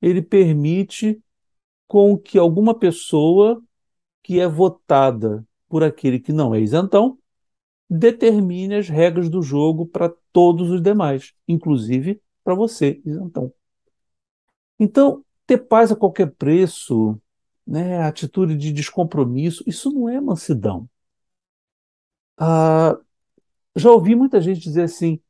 ele 0.00 0.22
permite 0.22 1.20
com 1.88 2.16
que 2.16 2.38
alguma 2.38 2.78
pessoa 2.78 3.60
que 4.22 4.38
é 4.38 4.46
votada 4.46 5.44
por 5.68 5.82
aquele 5.82 6.20
que 6.20 6.32
não 6.32 6.54
é 6.54 6.60
isentão 6.60 7.18
determine 7.90 8.76
as 8.76 8.88
regras 8.88 9.28
do 9.28 9.42
jogo 9.42 9.84
para 9.84 10.14
todos 10.32 10.70
os 10.70 10.80
demais, 10.80 11.34
inclusive 11.48 12.20
para 12.46 12.54
você, 12.54 13.02
isentão. 13.04 13.52
Então, 14.78 15.24
ter 15.46 15.58
paz 15.58 15.90
a 15.90 15.96
qualquer 15.96 16.30
preço, 16.32 17.20
né, 17.66 18.02
atitude 18.02 18.56
de 18.56 18.72
descompromisso, 18.72 19.64
isso 19.66 19.90
não 19.90 20.08
é 20.08 20.20
mansidão. 20.20 20.88
Ah, 22.38 22.96
já 23.76 23.90
ouvi 23.90 24.14
muita 24.14 24.40
gente 24.40 24.60
dizer 24.60 24.82
assim: 24.82 25.20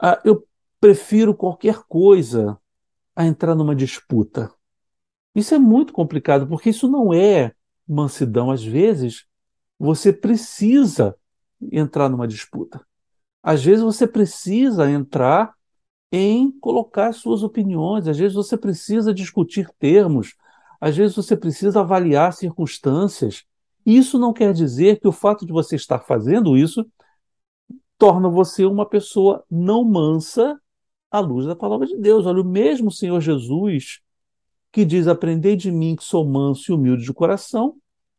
ah, 0.00 0.20
eu 0.24 0.46
prefiro 0.80 1.34
qualquer 1.34 1.82
coisa 1.88 2.58
a 3.14 3.26
entrar 3.26 3.54
numa 3.54 3.74
disputa. 3.76 4.52
Isso 5.34 5.54
é 5.54 5.58
muito 5.58 5.92
complicado, 5.92 6.46
porque 6.48 6.70
isso 6.70 6.88
não 6.88 7.12
é 7.14 7.54
mansidão. 7.86 8.50
Às 8.50 8.64
vezes, 8.64 9.26
você 9.78 10.12
precisa 10.12 11.16
entrar 11.72 12.08
numa 12.08 12.28
disputa. 12.28 12.84
Às 13.42 13.64
vezes, 13.64 13.82
você 13.82 14.06
precisa 14.06 14.90
entrar 14.90 15.54
em 16.12 16.50
colocar 16.50 17.12
suas 17.12 17.42
opiniões. 17.42 18.08
Às 18.08 18.18
vezes 18.18 18.34
você 18.34 18.56
precisa 18.56 19.14
discutir 19.14 19.68
termos, 19.78 20.34
às 20.80 20.96
vezes 20.96 21.16
você 21.16 21.36
precisa 21.36 21.80
avaliar 21.80 22.32
circunstâncias. 22.32 23.44
Isso 23.84 24.18
não 24.18 24.32
quer 24.32 24.52
dizer 24.52 25.00
que 25.00 25.08
o 25.08 25.12
fato 25.12 25.46
de 25.46 25.52
você 25.52 25.76
estar 25.76 26.00
fazendo 26.00 26.56
isso 26.56 26.86
torna 27.98 28.28
você 28.28 28.64
uma 28.64 28.86
pessoa 28.86 29.44
não 29.50 29.84
mansa 29.84 30.58
à 31.10 31.20
luz 31.20 31.46
da 31.46 31.54
palavra 31.54 31.86
de 31.86 31.96
Deus. 31.96 32.26
Olha, 32.26 32.40
o 32.40 32.44
mesmo 32.44 32.90
Senhor 32.90 33.20
Jesus 33.20 34.00
que 34.72 34.84
diz: 34.84 35.06
Aprendei 35.06 35.56
de 35.56 35.70
mim 35.70 35.96
que 35.96 36.04
sou 36.04 36.24
manso 36.24 36.70
e 36.70 36.74
humilde 36.74 37.04
de 37.04 37.12
coração, 37.12 37.76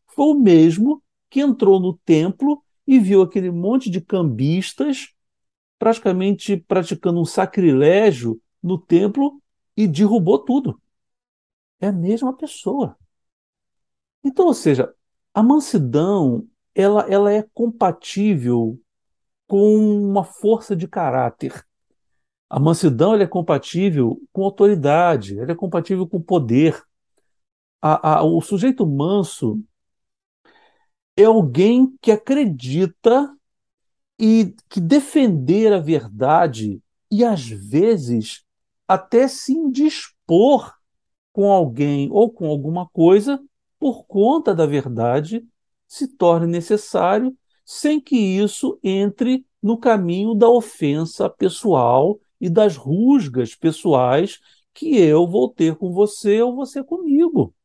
foi 0.07 0.25
o 0.25 0.39
mesmo 0.39 1.01
que 1.29 1.39
entrou 1.39 1.79
no 1.79 1.97
templo 2.05 2.61
e 2.85 2.99
viu 2.99 3.21
aquele 3.21 3.49
monte 3.49 3.89
de 3.89 4.01
cambistas 4.01 5.13
praticamente 5.81 6.57
praticando 6.57 7.19
um 7.19 7.25
sacrilégio 7.25 8.39
no 8.61 8.77
templo 8.77 9.41
e 9.75 9.87
derrubou 9.87 10.37
tudo. 10.37 10.79
É 11.79 11.87
a 11.87 11.91
mesma 11.91 12.37
pessoa. 12.37 12.95
Então, 14.23 14.45
ou 14.45 14.53
seja, 14.53 14.93
a 15.33 15.41
mansidão 15.41 16.47
ela, 16.75 17.11
ela 17.11 17.33
é 17.33 17.43
compatível 17.51 18.79
com 19.47 19.75
uma 19.75 20.23
força 20.23 20.75
de 20.75 20.87
caráter. 20.87 21.65
A 22.47 22.59
mansidão 22.59 23.15
é 23.15 23.25
compatível 23.25 24.21
com 24.31 24.43
autoridade, 24.43 25.39
ela 25.39 25.51
é 25.51 25.55
compatível 25.55 26.07
com 26.07 26.21
poder. 26.21 26.79
A, 27.81 28.19
a, 28.19 28.23
o 28.23 28.39
sujeito 28.39 28.85
manso 28.85 29.59
é 31.17 31.23
alguém 31.23 31.97
que 31.99 32.11
acredita 32.11 33.35
e 34.21 34.53
que 34.69 34.79
defender 34.79 35.73
a 35.73 35.79
verdade 35.79 36.79
e 37.09 37.25
às 37.25 37.47
vezes 37.47 38.43
até 38.87 39.27
se 39.27 39.51
indispor 39.51 40.71
com 41.33 41.51
alguém 41.51 42.07
ou 42.11 42.31
com 42.31 42.45
alguma 42.45 42.87
coisa 42.89 43.41
por 43.79 44.05
conta 44.05 44.53
da 44.53 44.67
verdade 44.67 45.43
se 45.87 46.07
torne 46.07 46.45
necessário 46.45 47.35
sem 47.65 47.99
que 47.99 48.15
isso 48.15 48.77
entre 48.83 49.43
no 49.61 49.75
caminho 49.75 50.35
da 50.35 50.47
ofensa 50.47 51.27
pessoal 51.27 52.19
e 52.39 52.47
das 52.47 52.77
rusgas 52.77 53.55
pessoais 53.55 54.39
que 54.71 54.97
eu 54.97 55.27
vou 55.27 55.49
ter 55.49 55.75
com 55.75 55.91
você 55.91 56.43
ou 56.43 56.55
você 56.55 56.83
comigo. 56.83 57.55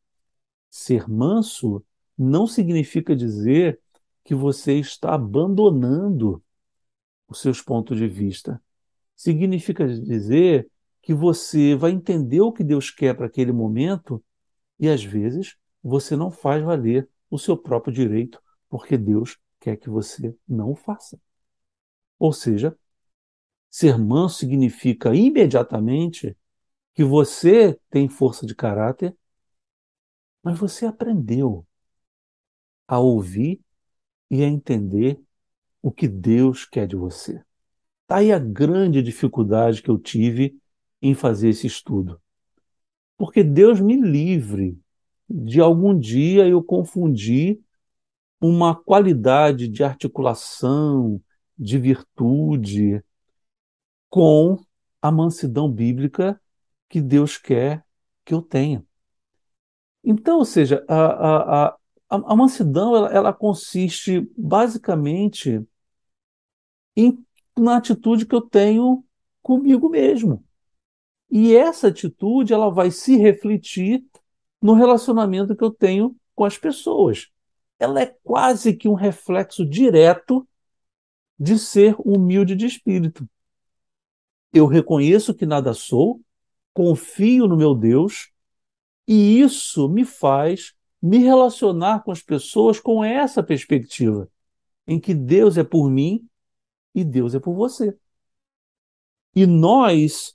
Ser 0.70 1.06
manso 1.06 1.84
não 2.16 2.46
significa 2.46 3.14
dizer 3.14 3.78
que 4.25 4.34
você 4.34 4.78
está 4.78 5.14
abandonando 5.14 6.42
os 7.28 7.40
seus 7.40 7.61
pontos 7.61 7.99
de 7.99 8.09
vista. 8.09 8.62
Significa 9.14 9.87
dizer 9.87 10.71
que 11.02 11.14
você 11.14 11.75
vai 11.75 11.92
entender 11.92 12.40
o 12.40 12.52
que 12.52 12.64
Deus 12.64 12.90
quer 12.90 13.14
para 13.16 13.26
aquele 13.26 13.52
momento 13.52 14.23
e 14.78 14.88
às 14.88 15.02
vezes 15.02 15.56
você 15.83 16.16
não 16.16 16.30
faz 16.30 16.62
valer 16.62 17.09
o 17.30 17.38
seu 17.38 17.56
próprio 17.56 17.92
direito 17.92 18.42
porque 18.68 18.98
Deus 18.98 19.38
quer 19.61 19.77
que 19.77 19.88
você 19.88 20.37
não 20.46 20.74
faça. 20.74 21.18
Ou 22.18 22.33
seja, 22.33 22.77
ser 23.70 23.98
manso 23.98 24.38
significa 24.38 25.14
imediatamente 25.14 26.37
que 26.94 27.05
você 27.05 27.79
tem 27.90 28.09
força 28.09 28.46
de 28.46 28.55
caráter, 28.55 29.16
mas 30.42 30.59
você 30.59 30.87
aprendeu 30.87 31.66
a 32.87 32.98
ouvir 32.98 33.61
e 34.31 34.42
a 34.42 34.46
entender 34.46 35.20
o 35.87 35.92
que 35.92 36.09
Deus 36.09 36.64
quer 36.64 36.88
de 36.88 36.96
você. 36.96 37.40
Está 38.03 38.16
aí 38.16 38.33
a 38.33 38.40
grande 38.40 39.01
dificuldade 39.01 39.81
que 39.81 39.88
eu 39.88 39.96
tive 39.96 40.59
em 41.01 41.14
fazer 41.14 41.51
esse 41.51 41.68
estudo. 41.68 42.20
Porque 43.16 43.44
Deus 43.44 43.81
me 43.81 43.94
livre 43.94 44.77
de 45.31 45.61
algum 45.61 45.96
dia 45.96 46.49
eu 46.49 46.61
confundir 46.61 47.61
uma 48.40 48.75
qualidade 48.75 49.68
de 49.68 49.85
articulação, 49.85 51.22
de 51.57 51.79
virtude, 51.79 53.01
com 54.11 54.59
a 55.01 55.12
mansidão 55.12 55.70
bíblica 55.70 56.40
que 56.88 57.01
Deus 57.01 57.38
quer 57.38 57.85
que 58.25 58.35
eu 58.35 58.42
tenha. 58.42 58.85
Então, 60.03 60.38
ou 60.38 60.44
seja, 60.44 60.85
a, 60.88 60.96
a, 60.96 61.68
a, 61.68 61.77
a 62.09 62.35
mansidão 62.35 62.96
ela, 62.96 63.09
ela 63.12 63.33
consiste 63.33 64.29
basicamente 64.37 65.64
em, 66.96 67.24
na 67.56 67.76
atitude 67.76 68.26
que 68.26 68.35
eu 68.35 68.40
tenho 68.40 69.04
comigo 69.42 69.88
mesmo. 69.88 70.44
E 71.30 71.54
essa 71.54 71.88
atitude 71.88 72.52
ela 72.52 72.70
vai 72.70 72.90
se 72.90 73.16
refletir 73.16 74.04
no 74.62 74.74
relacionamento 74.74 75.54
que 75.54 75.62
eu 75.62 75.70
tenho 75.70 76.16
com 76.35 76.44
as 76.44 76.56
pessoas. 76.56 77.28
Ela 77.78 78.02
é 78.02 78.16
quase 78.22 78.74
que 78.74 78.88
um 78.88 78.94
reflexo 78.94 79.64
direto 79.64 80.46
de 81.38 81.59
ser 81.59 81.94
humilde 81.98 82.56
de 82.56 82.66
espírito. 82.66 83.28
Eu 84.52 84.66
reconheço 84.66 85.35
que 85.35 85.44
nada 85.44 85.74
sou, 85.74 86.20
confio 86.72 87.46
no 87.46 87.56
meu 87.56 87.74
Deus, 87.74 88.30
e 89.06 89.40
isso 89.40 89.88
me 89.88 90.04
faz 90.04 90.74
me 91.02 91.18
relacionar 91.18 92.02
com 92.02 92.11
as 92.11 92.22
pessoas 92.22 92.80
com 92.80 93.04
essa 93.04 93.42
perspectiva, 93.42 94.28
em 94.87 94.98
que 94.98 95.14
Deus 95.14 95.59
é 95.59 95.64
por 95.64 95.90
mim 95.90 96.26
e 96.96 97.04
Deus 97.04 97.35
é 97.35 97.38
por 97.38 97.54
você. 97.54 97.94
E 99.35 99.44
nós, 99.44 100.35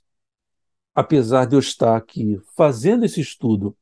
apesar 0.94 1.44
de 1.44 1.56
eu 1.56 1.58
estar 1.58 1.96
aqui 1.96 2.40
fazendo 2.54 3.04
esse 3.04 3.20
estudo 3.20 3.76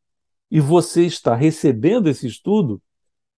e 0.50 0.58
você 0.60 1.04
está 1.04 1.34
recebendo 1.34 2.08
esse 2.08 2.26
estudo, 2.26 2.82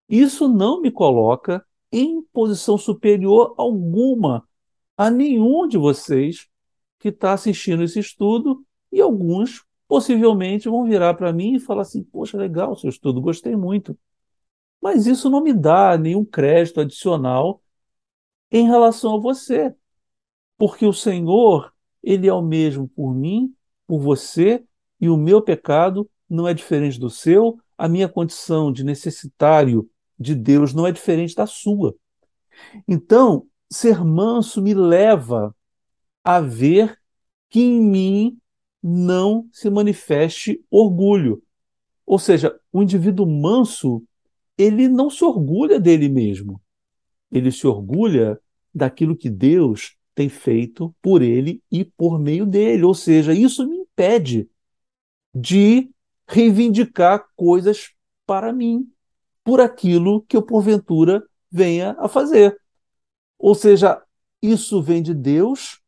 isso 0.09 0.48
não 0.48 0.81
me 0.81 0.92
coloca 0.92 1.66
em 1.90 2.22
posição 2.33 2.78
superior 2.78 3.55
alguma 3.59 4.48
a 4.96 5.11
nenhum 5.11 5.66
de 5.66 5.76
vocês 5.76 6.46
que 7.00 7.09
está 7.09 7.33
assistindo 7.33 7.83
esse 7.83 7.98
estudo 7.98 8.64
e 8.92 9.00
alguns 9.00 9.64
possivelmente 9.88 10.68
vão 10.68 10.85
virar 10.85 11.14
para 11.14 11.33
mim 11.33 11.57
e 11.57 11.61
falar 11.61 11.83
assim: 11.83 12.05
Poxa, 12.05 12.38
legal, 12.38 12.76
seu 12.76 12.88
estudo, 12.88 13.20
gostei 13.20 13.57
muito. 13.57 13.98
Mas 14.81 15.07
isso 15.07 15.28
não 15.28 15.42
me 15.42 15.52
dá 15.52 15.98
nenhum 15.98 16.24
crédito 16.24 16.81
adicional 16.81 17.61
em 18.53 18.67
relação 18.67 19.17
a 19.17 19.19
você. 19.19 19.75
Porque 20.59 20.87
o 20.87 20.93
Senhor, 20.93 21.73
Ele 22.03 22.29
é 22.29 22.33
o 22.33 22.43
mesmo 22.43 22.87
por 22.87 23.15
mim, 23.15 23.55
por 23.87 23.99
você, 23.99 24.62
e 25.01 25.09
o 25.09 25.17
meu 25.17 25.41
pecado 25.41 26.09
não 26.29 26.47
é 26.47 26.55
diferente 26.55 27.01
do 27.01 27.11
seu, 27.11 27.59
a 27.77 27.88
minha 27.88 28.09
condição 28.09 28.71
de 28.71 28.85
necessitário 28.85 29.88
de 30.19 30.35
Deus 30.35 30.73
não 30.73 30.87
é 30.87 30.93
diferente 30.93 31.35
da 31.35 31.47
sua. 31.47 31.97
Então, 32.87 33.47
ser 33.71 34.05
manso 34.05 34.62
me 34.62 34.75
leva 34.75 35.57
a 36.23 36.41
ver 36.41 36.97
que 37.49 37.61
em 37.61 37.81
mim 37.81 38.38
não 38.83 39.49
se 39.51 39.69
manifeste 39.69 40.65
orgulho. 40.71 41.43
Ou 42.07 42.19
seja, 42.19 42.59
o 42.73 42.83
indivíduo 42.83 43.27
manso, 43.27 44.05
ele 44.57 44.87
não 44.88 45.11
se 45.11 45.25
orgulha 45.25 45.81
dele 45.81 46.09
mesmo 46.09 46.61
ele 47.33 47.51
se 47.51 47.67
orgulha 47.67 48.38
daquilo 48.74 49.16
que 49.16 49.30
Deus 49.30 49.96
tem 50.14 50.28
feito 50.28 50.94
por 51.00 51.22
ele 51.22 51.62
e 51.70 51.85
por 51.85 52.18
meio 52.18 52.46
dele. 52.46 52.85
Ou 52.85 52.94
seja, 52.94 53.32
isso 53.32 53.66
me 53.66 53.78
impede 53.78 54.48
de 55.35 55.90
reivindicar 56.26 57.26
coisas 57.35 57.92
para 58.26 58.52
mim, 58.52 58.90
por 59.44 59.61
aquilo 59.61 60.22
que 60.22 60.37
eu 60.37 60.42
porventura 60.42 61.22
venha 61.50 61.96
a 61.98 62.08
fazer. 62.08 62.56
Ou 63.38 63.54
seja, 63.54 64.02
isso 64.40 64.80
vem 64.82 65.02
de 65.02 65.14
Deus, 65.14 65.80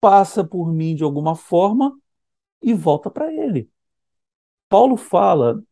passa 0.00 0.44
por 0.44 0.72
mim 0.72 0.94
de 0.94 1.02
alguma 1.02 1.34
forma 1.34 1.98
e 2.62 2.72
volta 2.74 3.10
para 3.10 3.32
ele. 3.32 3.70
Paulo 4.68 4.96
fala 4.96 5.62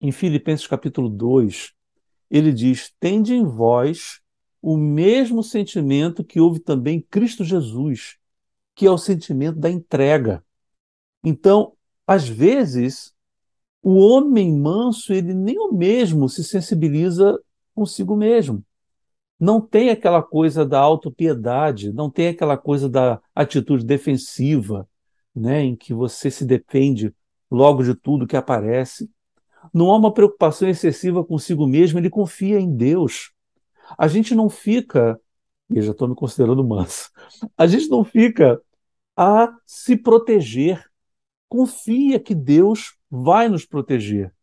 em 0.00 0.12
Filipenses 0.12 0.66
capítulo 0.66 1.08
2, 1.08 1.72
ele 2.30 2.52
diz: 2.52 2.94
Tende 3.00 3.34
em 3.34 3.44
vós 3.44 4.20
o 4.66 4.76
mesmo 4.76 5.44
sentimento 5.44 6.24
que 6.24 6.40
houve 6.40 6.58
também 6.58 6.98
em 6.98 7.00
Cristo 7.00 7.44
Jesus, 7.44 8.16
que 8.74 8.84
é 8.84 8.90
o 8.90 8.98
sentimento 8.98 9.60
da 9.60 9.70
entrega. 9.70 10.44
Então, 11.22 11.74
às 12.04 12.28
vezes, 12.28 13.14
o 13.80 13.94
homem 13.94 14.52
manso, 14.58 15.12
ele 15.12 15.32
nem 15.32 15.56
o 15.56 15.72
mesmo 15.72 16.28
se 16.28 16.42
sensibiliza 16.42 17.38
consigo 17.76 18.16
mesmo. 18.16 18.64
Não 19.38 19.60
tem 19.60 19.90
aquela 19.90 20.20
coisa 20.20 20.66
da 20.66 20.80
autopiedade, 20.80 21.92
não 21.92 22.10
tem 22.10 22.28
aquela 22.28 22.56
coisa 22.56 22.88
da 22.88 23.20
atitude 23.32 23.84
defensiva, 23.84 24.88
né, 25.32 25.62
em 25.62 25.76
que 25.76 25.94
você 25.94 26.28
se 26.28 26.44
depende 26.44 27.14
logo 27.48 27.84
de 27.84 27.94
tudo 27.94 28.26
que 28.26 28.36
aparece 28.36 29.08
não 29.72 29.90
há 29.90 29.96
uma 29.96 30.12
preocupação 30.12 30.68
excessiva 30.68 31.24
consigo 31.24 31.66
mesmo, 31.66 31.98
ele 31.98 32.10
confia 32.10 32.58
em 32.58 32.74
Deus. 32.74 33.32
A 33.98 34.08
gente 34.08 34.34
não 34.34 34.48
fica, 34.48 35.20
e 35.70 35.80
já 35.82 35.92
estou 35.92 36.08
me 36.08 36.14
considerando 36.14 36.64
manso, 36.64 37.10
a 37.56 37.66
gente 37.66 37.88
não 37.88 38.04
fica 38.04 38.60
a 39.16 39.56
se 39.64 39.96
proteger. 39.96 40.84
Confia 41.48 42.18
que 42.20 42.34
Deus 42.34 42.96
vai 43.10 43.48
nos 43.48 43.64
proteger. 43.64 44.34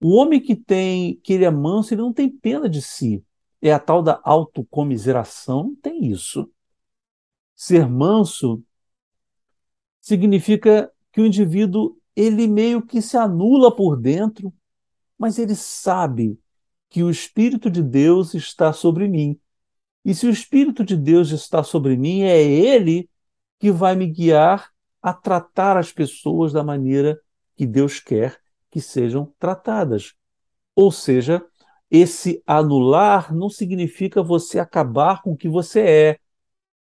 O 0.00 0.14
homem 0.14 0.40
que 0.40 0.56
tem, 0.56 1.16
que 1.16 1.34
ele 1.34 1.44
é 1.44 1.50
manso, 1.50 1.92
ele 1.92 2.00
não 2.00 2.12
tem 2.12 2.28
pena 2.28 2.68
de 2.68 2.80
si. 2.80 3.22
É 3.60 3.72
a 3.72 3.78
tal 3.78 4.02
da 4.02 4.20
autocomiseração, 4.24 5.76
tem 5.82 6.06
isso. 6.06 6.50
Ser 7.54 7.86
manso 7.86 8.62
significa 10.00 10.90
que 11.12 11.20
o 11.20 11.26
indivíduo 11.26 12.00
ele 12.16 12.46
meio 12.46 12.80
que 12.80 13.02
se 13.02 13.16
anula 13.16 13.74
por 13.74 13.96
dentro, 13.96 14.52
mas 15.18 15.38
ele 15.38 15.54
sabe 15.54 16.39
que 16.90 17.02
o 17.02 17.10
espírito 17.10 17.70
de 17.70 17.82
Deus 17.82 18.34
está 18.34 18.72
sobre 18.72 19.08
mim. 19.08 19.40
E 20.04 20.14
se 20.14 20.26
o 20.26 20.30
espírito 20.30 20.84
de 20.84 20.96
Deus 20.96 21.30
está 21.30 21.62
sobre 21.62 21.96
mim, 21.96 22.22
é 22.22 22.42
ele 22.42 23.08
que 23.58 23.70
vai 23.70 23.94
me 23.94 24.06
guiar 24.06 24.70
a 25.00 25.14
tratar 25.14 25.76
as 25.76 25.92
pessoas 25.92 26.52
da 26.52 26.64
maneira 26.64 27.20
que 27.56 27.66
Deus 27.66 28.00
quer 28.00 28.38
que 28.70 28.80
sejam 28.80 29.32
tratadas. 29.38 30.14
Ou 30.74 30.92
seja, 30.92 31.44
esse 31.90 32.42
anular 32.46 33.34
não 33.34 33.50
significa 33.50 34.22
você 34.22 34.58
acabar 34.58 35.22
com 35.22 35.32
o 35.32 35.36
que 35.36 35.48
você 35.48 35.80
é, 35.80 36.18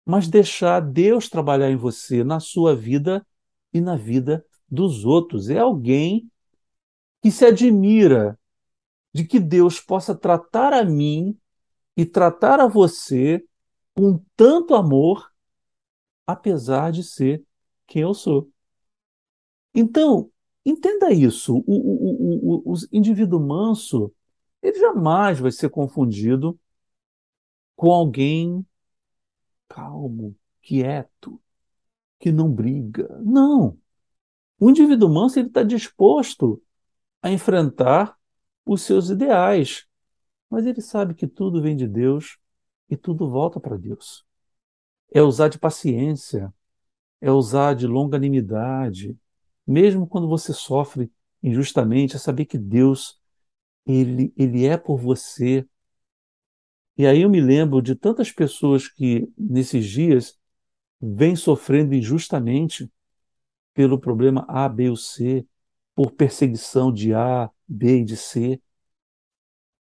mas 0.05 0.27
deixar 0.27 0.79
Deus 0.79 1.29
trabalhar 1.29 1.69
em 1.69 1.75
você, 1.75 2.23
na 2.23 2.39
sua 2.39 2.75
vida 2.75 3.25
e 3.73 3.79
na 3.79 3.95
vida 3.95 4.45
dos 4.69 5.05
outros. 5.05 5.49
É 5.49 5.59
alguém 5.59 6.29
que 7.21 7.31
se 7.31 7.45
admira 7.45 8.37
de 9.15 9.23
que 9.23 9.39
Deus 9.39 9.79
possa 9.79 10.13
tratar 10.13 10.73
a 10.73 10.83
mim 10.83 11.39
e 11.95 12.05
tratar 12.05 12.59
a 12.59 12.67
você 12.67 13.41
com 13.93 14.21
tanto 14.35 14.75
amor, 14.75 15.31
apesar 16.27 16.91
de 16.91 17.01
ser 17.01 17.41
quem 17.87 18.01
eu 18.01 18.13
sou. 18.13 18.51
Então, 19.73 20.29
entenda 20.65 21.13
isso. 21.13 21.55
O, 21.59 21.63
o, 21.65 22.71
o, 22.71 22.73
o 22.73 22.75
indivíduo 22.91 23.39
manso, 23.39 24.13
ele 24.61 24.77
jamais 24.77 25.39
vai 25.39 25.53
ser 25.53 25.69
confundido 25.69 26.59
com 27.73 27.89
alguém 27.93 28.67
calmo, 29.69 30.35
quieto, 30.61 31.41
que 32.19 32.33
não 32.33 32.51
briga. 32.51 33.07
Não. 33.23 33.79
O 34.59 34.69
indivíduo 34.69 35.07
manso 35.07 35.39
está 35.39 35.63
disposto 35.63 36.61
a 37.21 37.31
enfrentar 37.31 38.14
os 38.65 38.81
seus 38.81 39.09
ideais, 39.09 39.85
mas 40.49 40.65
ele 40.65 40.81
sabe 40.81 41.13
que 41.13 41.27
tudo 41.27 41.61
vem 41.61 41.75
de 41.75 41.87
Deus 41.87 42.37
e 42.89 42.97
tudo 42.97 43.29
volta 43.29 43.59
para 43.59 43.77
Deus. 43.77 44.25
É 45.13 45.21
usar 45.21 45.49
de 45.49 45.59
paciência, 45.59 46.53
é 47.21 47.31
usar 47.31 47.75
de 47.75 47.87
longanimidade, 47.87 49.17
mesmo 49.65 50.07
quando 50.07 50.27
você 50.27 50.53
sofre 50.53 51.11
injustamente, 51.41 52.15
é 52.15 52.19
saber 52.19 52.45
que 52.45 52.57
Deus 52.57 53.19
ele, 53.85 54.33
ele 54.37 54.65
é 54.65 54.77
por 54.77 54.97
você. 54.97 55.67
E 56.97 57.05
aí 57.05 57.21
eu 57.21 57.29
me 57.29 57.41
lembro 57.41 57.81
de 57.81 57.95
tantas 57.95 58.31
pessoas 58.31 58.87
que 58.87 59.29
nesses 59.37 59.85
dias 59.85 60.37
vêm 61.01 61.35
sofrendo 61.35 61.93
injustamente 61.93 62.91
pelo 63.73 63.99
problema 63.99 64.45
A, 64.47 64.69
B 64.69 64.89
ou 64.89 64.95
C, 64.95 65.45
por 65.95 66.11
perseguição 66.11 66.91
de 66.91 67.13
A, 67.13 67.49
B 67.67 68.01
e 68.01 68.05
de 68.05 68.17
C. 68.17 68.61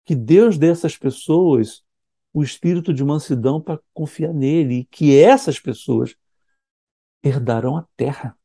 Que 0.05 0.17
Deus 0.17 0.59
dê 0.59 0.69
a 0.69 0.73
essas 0.73 0.97
pessoas 0.97 1.85
o 2.33 2.43
espírito 2.43 2.93
de 2.93 3.05
mansidão 3.05 3.61
para 3.61 3.81
confiar 3.93 4.33
nele 4.33 4.81
e 4.81 4.85
que 4.87 5.17
essas 5.17 5.61
pessoas 5.61 6.17
herdarão 7.23 7.77
a 7.77 7.87
terra. 7.97 8.37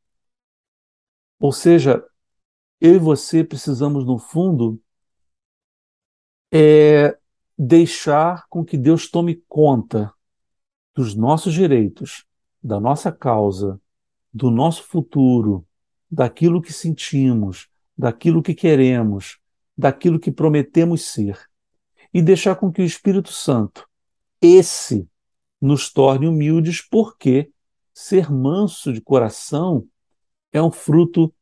Ou 1.40 1.52
seja, 1.52 2.04
eu 2.82 2.96
e 2.96 3.00
você 3.00 3.44
precisamos, 3.44 4.06
no 4.06 4.18
fundo, 4.18 4.82
é 6.52 7.18
deixar 7.58 8.48
com 8.50 8.66
que 8.66 8.78
Deus 8.78 9.10
tome 9.10 9.44
conta 9.48 10.14
dos 10.94 11.16
nossos 11.16 11.54
direitos, 11.54 12.26
da 12.62 12.80
nossa 12.80 13.12
causa, 13.12 13.80
do 14.34 14.50
nosso 14.50 14.84
futuro, 14.84 15.65
daquilo 16.16 16.62
que 16.62 16.72
sentimos, 16.72 17.68
daquilo 17.98 18.42
que 18.42 18.56
queremos, 18.56 19.38
daquilo 19.78 20.18
que 20.18 20.32
prometemos 20.32 21.02
ser, 21.02 21.38
e 22.14 22.22
deixar 22.22 22.56
com 22.56 22.72
que 22.72 22.82
o 22.82 22.86
Espírito 22.86 23.34
Santo, 23.34 23.86
esse, 24.42 25.06
nos 25.60 25.92
torne 25.92 26.26
humildes, 26.26 26.82
porque 26.82 27.52
ser 27.94 28.32
manso 28.32 28.94
de 28.94 29.02
coração 29.02 29.86
é 30.54 30.62
um 30.62 30.72
fruto 30.72 31.34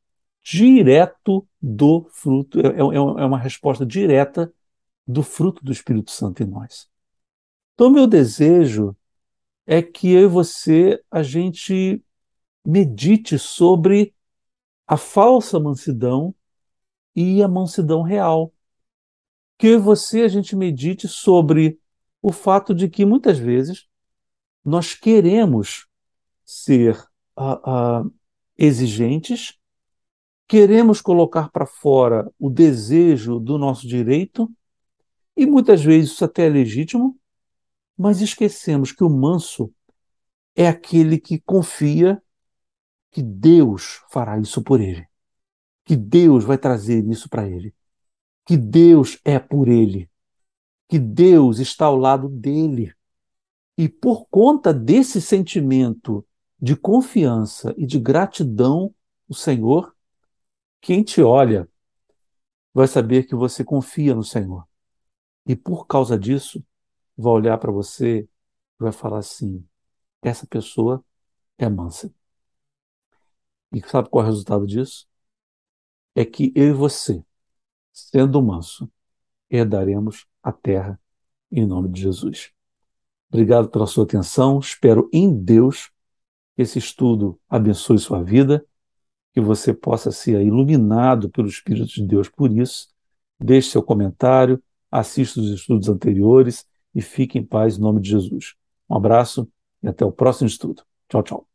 direto 0.43 1.47
do 1.62 2.07
fruto, 2.09 2.59
é, 2.59 2.69
é, 2.69 2.79
é 2.79 3.25
uma 3.25 3.38
resposta 3.38 3.86
direta 3.86 4.51
do 5.07 5.21
fruto 5.21 5.63
do 5.63 5.71
Espírito 5.71 6.09
Santo 6.09 6.41
em 6.41 6.47
nós. 6.47 6.89
Então, 7.75 7.91
meu 7.91 8.07
desejo 8.07 8.95
é 9.67 9.83
que 9.83 10.09
eu 10.12 10.23
e 10.23 10.27
você, 10.27 10.99
a 11.12 11.21
gente 11.21 12.03
medite 12.65 13.38
sobre 13.38 14.15
a 14.87 14.97
falsa 14.97 15.59
mansidão 15.59 16.33
e 17.15 17.41
a 17.41 17.47
mansidão 17.47 18.01
real. 18.01 18.53
Que 19.57 19.77
você 19.77 20.21
a 20.21 20.27
gente 20.27 20.55
medite 20.55 21.07
sobre 21.07 21.79
o 22.21 22.31
fato 22.31 22.73
de 22.73 22.89
que 22.89 23.05
muitas 23.05 23.37
vezes 23.37 23.87
nós 24.63 24.93
queremos 24.93 25.87
ser 26.45 26.97
uh, 27.37 28.03
uh, 28.05 28.13
exigentes, 28.57 29.57
queremos 30.47 31.01
colocar 31.01 31.49
para 31.49 31.65
fora 31.65 32.31
o 32.39 32.49
desejo 32.49 33.39
do 33.39 33.57
nosso 33.57 33.87
direito, 33.87 34.49
e 35.35 35.45
muitas 35.45 35.83
vezes 35.83 36.11
isso 36.11 36.23
até 36.25 36.45
é 36.45 36.49
legítimo, 36.49 37.17
mas 37.97 38.21
esquecemos 38.21 38.91
que 38.91 39.03
o 39.03 39.09
manso 39.09 39.73
é 40.55 40.67
aquele 40.67 41.19
que 41.19 41.39
confia 41.39 42.21
que 43.13 43.21
Deus 43.21 44.02
fará 44.10 44.39
isso 44.39 44.63
por 44.63 44.82
ele, 44.82 45.08
que 45.86 45.95
Deus 45.95 46.43
vai 46.43 46.58
trazer 46.58 47.08
isso 47.08 47.30
para 47.30 47.47
ele, 47.47 47.73
que 48.43 48.58
Deus 48.58 49.19
é 49.23 49.38
por 49.38 49.67
ele, 49.67 50.10
que 50.89 50.97
Deus 50.97 51.60
está 51.60 51.86
ao 51.86 51.95
lado 51.95 52.28
dele. 52.28 52.93
E 53.78 53.88
por 53.88 54.26
conta 54.26 54.73
desse 54.73 55.21
sentimento 55.21 56.26
de 56.60 56.76
confiança 56.76 57.73
e 57.78 57.86
de 57.86 57.99
gratidão 57.99 58.93
o 59.28 59.36
Senhor, 59.36 59.95
quem 60.82 61.04
te 61.04 61.21
olha 61.21 61.69
vai 62.73 62.88
saber 62.88 63.26
que 63.26 63.36
você 63.36 63.63
confia 63.63 64.15
no 64.15 64.23
Senhor. 64.23 64.67
E 65.45 65.56
por 65.56 65.86
causa 65.86 66.17
disso, 66.17 66.63
vai 67.15 67.34
olhar 67.34 67.58
para 67.60 67.71
você 67.71 68.21
e 68.21 68.28
vai 68.80 68.91
falar 68.91 69.19
assim: 69.19 69.63
essa 70.21 70.47
pessoa 70.47 71.04
é 71.58 71.69
mansa. 71.69 72.12
E 73.73 73.81
sabe 73.81 74.09
qual 74.09 74.23
é 74.23 74.27
o 74.27 74.29
resultado 74.29 74.67
disso? 74.67 75.07
É 76.15 76.23
que 76.23 76.51
eu 76.55 76.69
e 76.69 76.73
você, 76.73 77.23
sendo 77.91 78.41
manso, 78.41 78.89
herdaremos 79.49 80.25
a 80.43 80.51
terra 80.51 80.99
em 81.51 81.65
nome 81.65 81.89
de 81.89 82.01
Jesus. 82.01 82.51
Obrigado 83.29 83.69
pela 83.69 83.88
sua 83.88 84.03
atenção. 84.03 84.59
Espero 84.59 85.09
em 85.12 85.36
Deus 85.36 85.89
que 86.55 86.62
esse 86.62 86.77
estudo 86.77 87.39
abençoe 87.49 87.97
sua 87.97 88.23
vida, 88.23 88.63
que 89.33 89.41
você 89.41 89.73
possa 89.73 90.12
ser 90.12 90.39
iluminado 90.41 91.29
pelo 91.29 91.47
Espírito 91.47 91.88
de 91.88 92.05
Deus 92.05 92.29
por 92.29 92.51
isso. 92.51 92.89
Deixe 93.39 93.71
seu 93.71 93.81
comentário, 93.81 94.62
assista 94.91 95.39
os 95.39 95.49
estudos 95.49 95.89
anteriores 95.89 96.67
e 96.93 97.01
fique 97.01 97.39
em 97.39 97.43
paz 97.43 97.77
em 97.77 97.81
nome 97.81 98.01
de 98.01 98.09
Jesus. 98.12 98.53
Um 98.88 98.95
abraço 98.95 99.49
e 99.81 99.88
até 99.88 100.05
o 100.05 100.12
próximo 100.12 100.47
estudo. 100.47 100.83
Tchau, 101.09 101.23
tchau. 101.23 101.52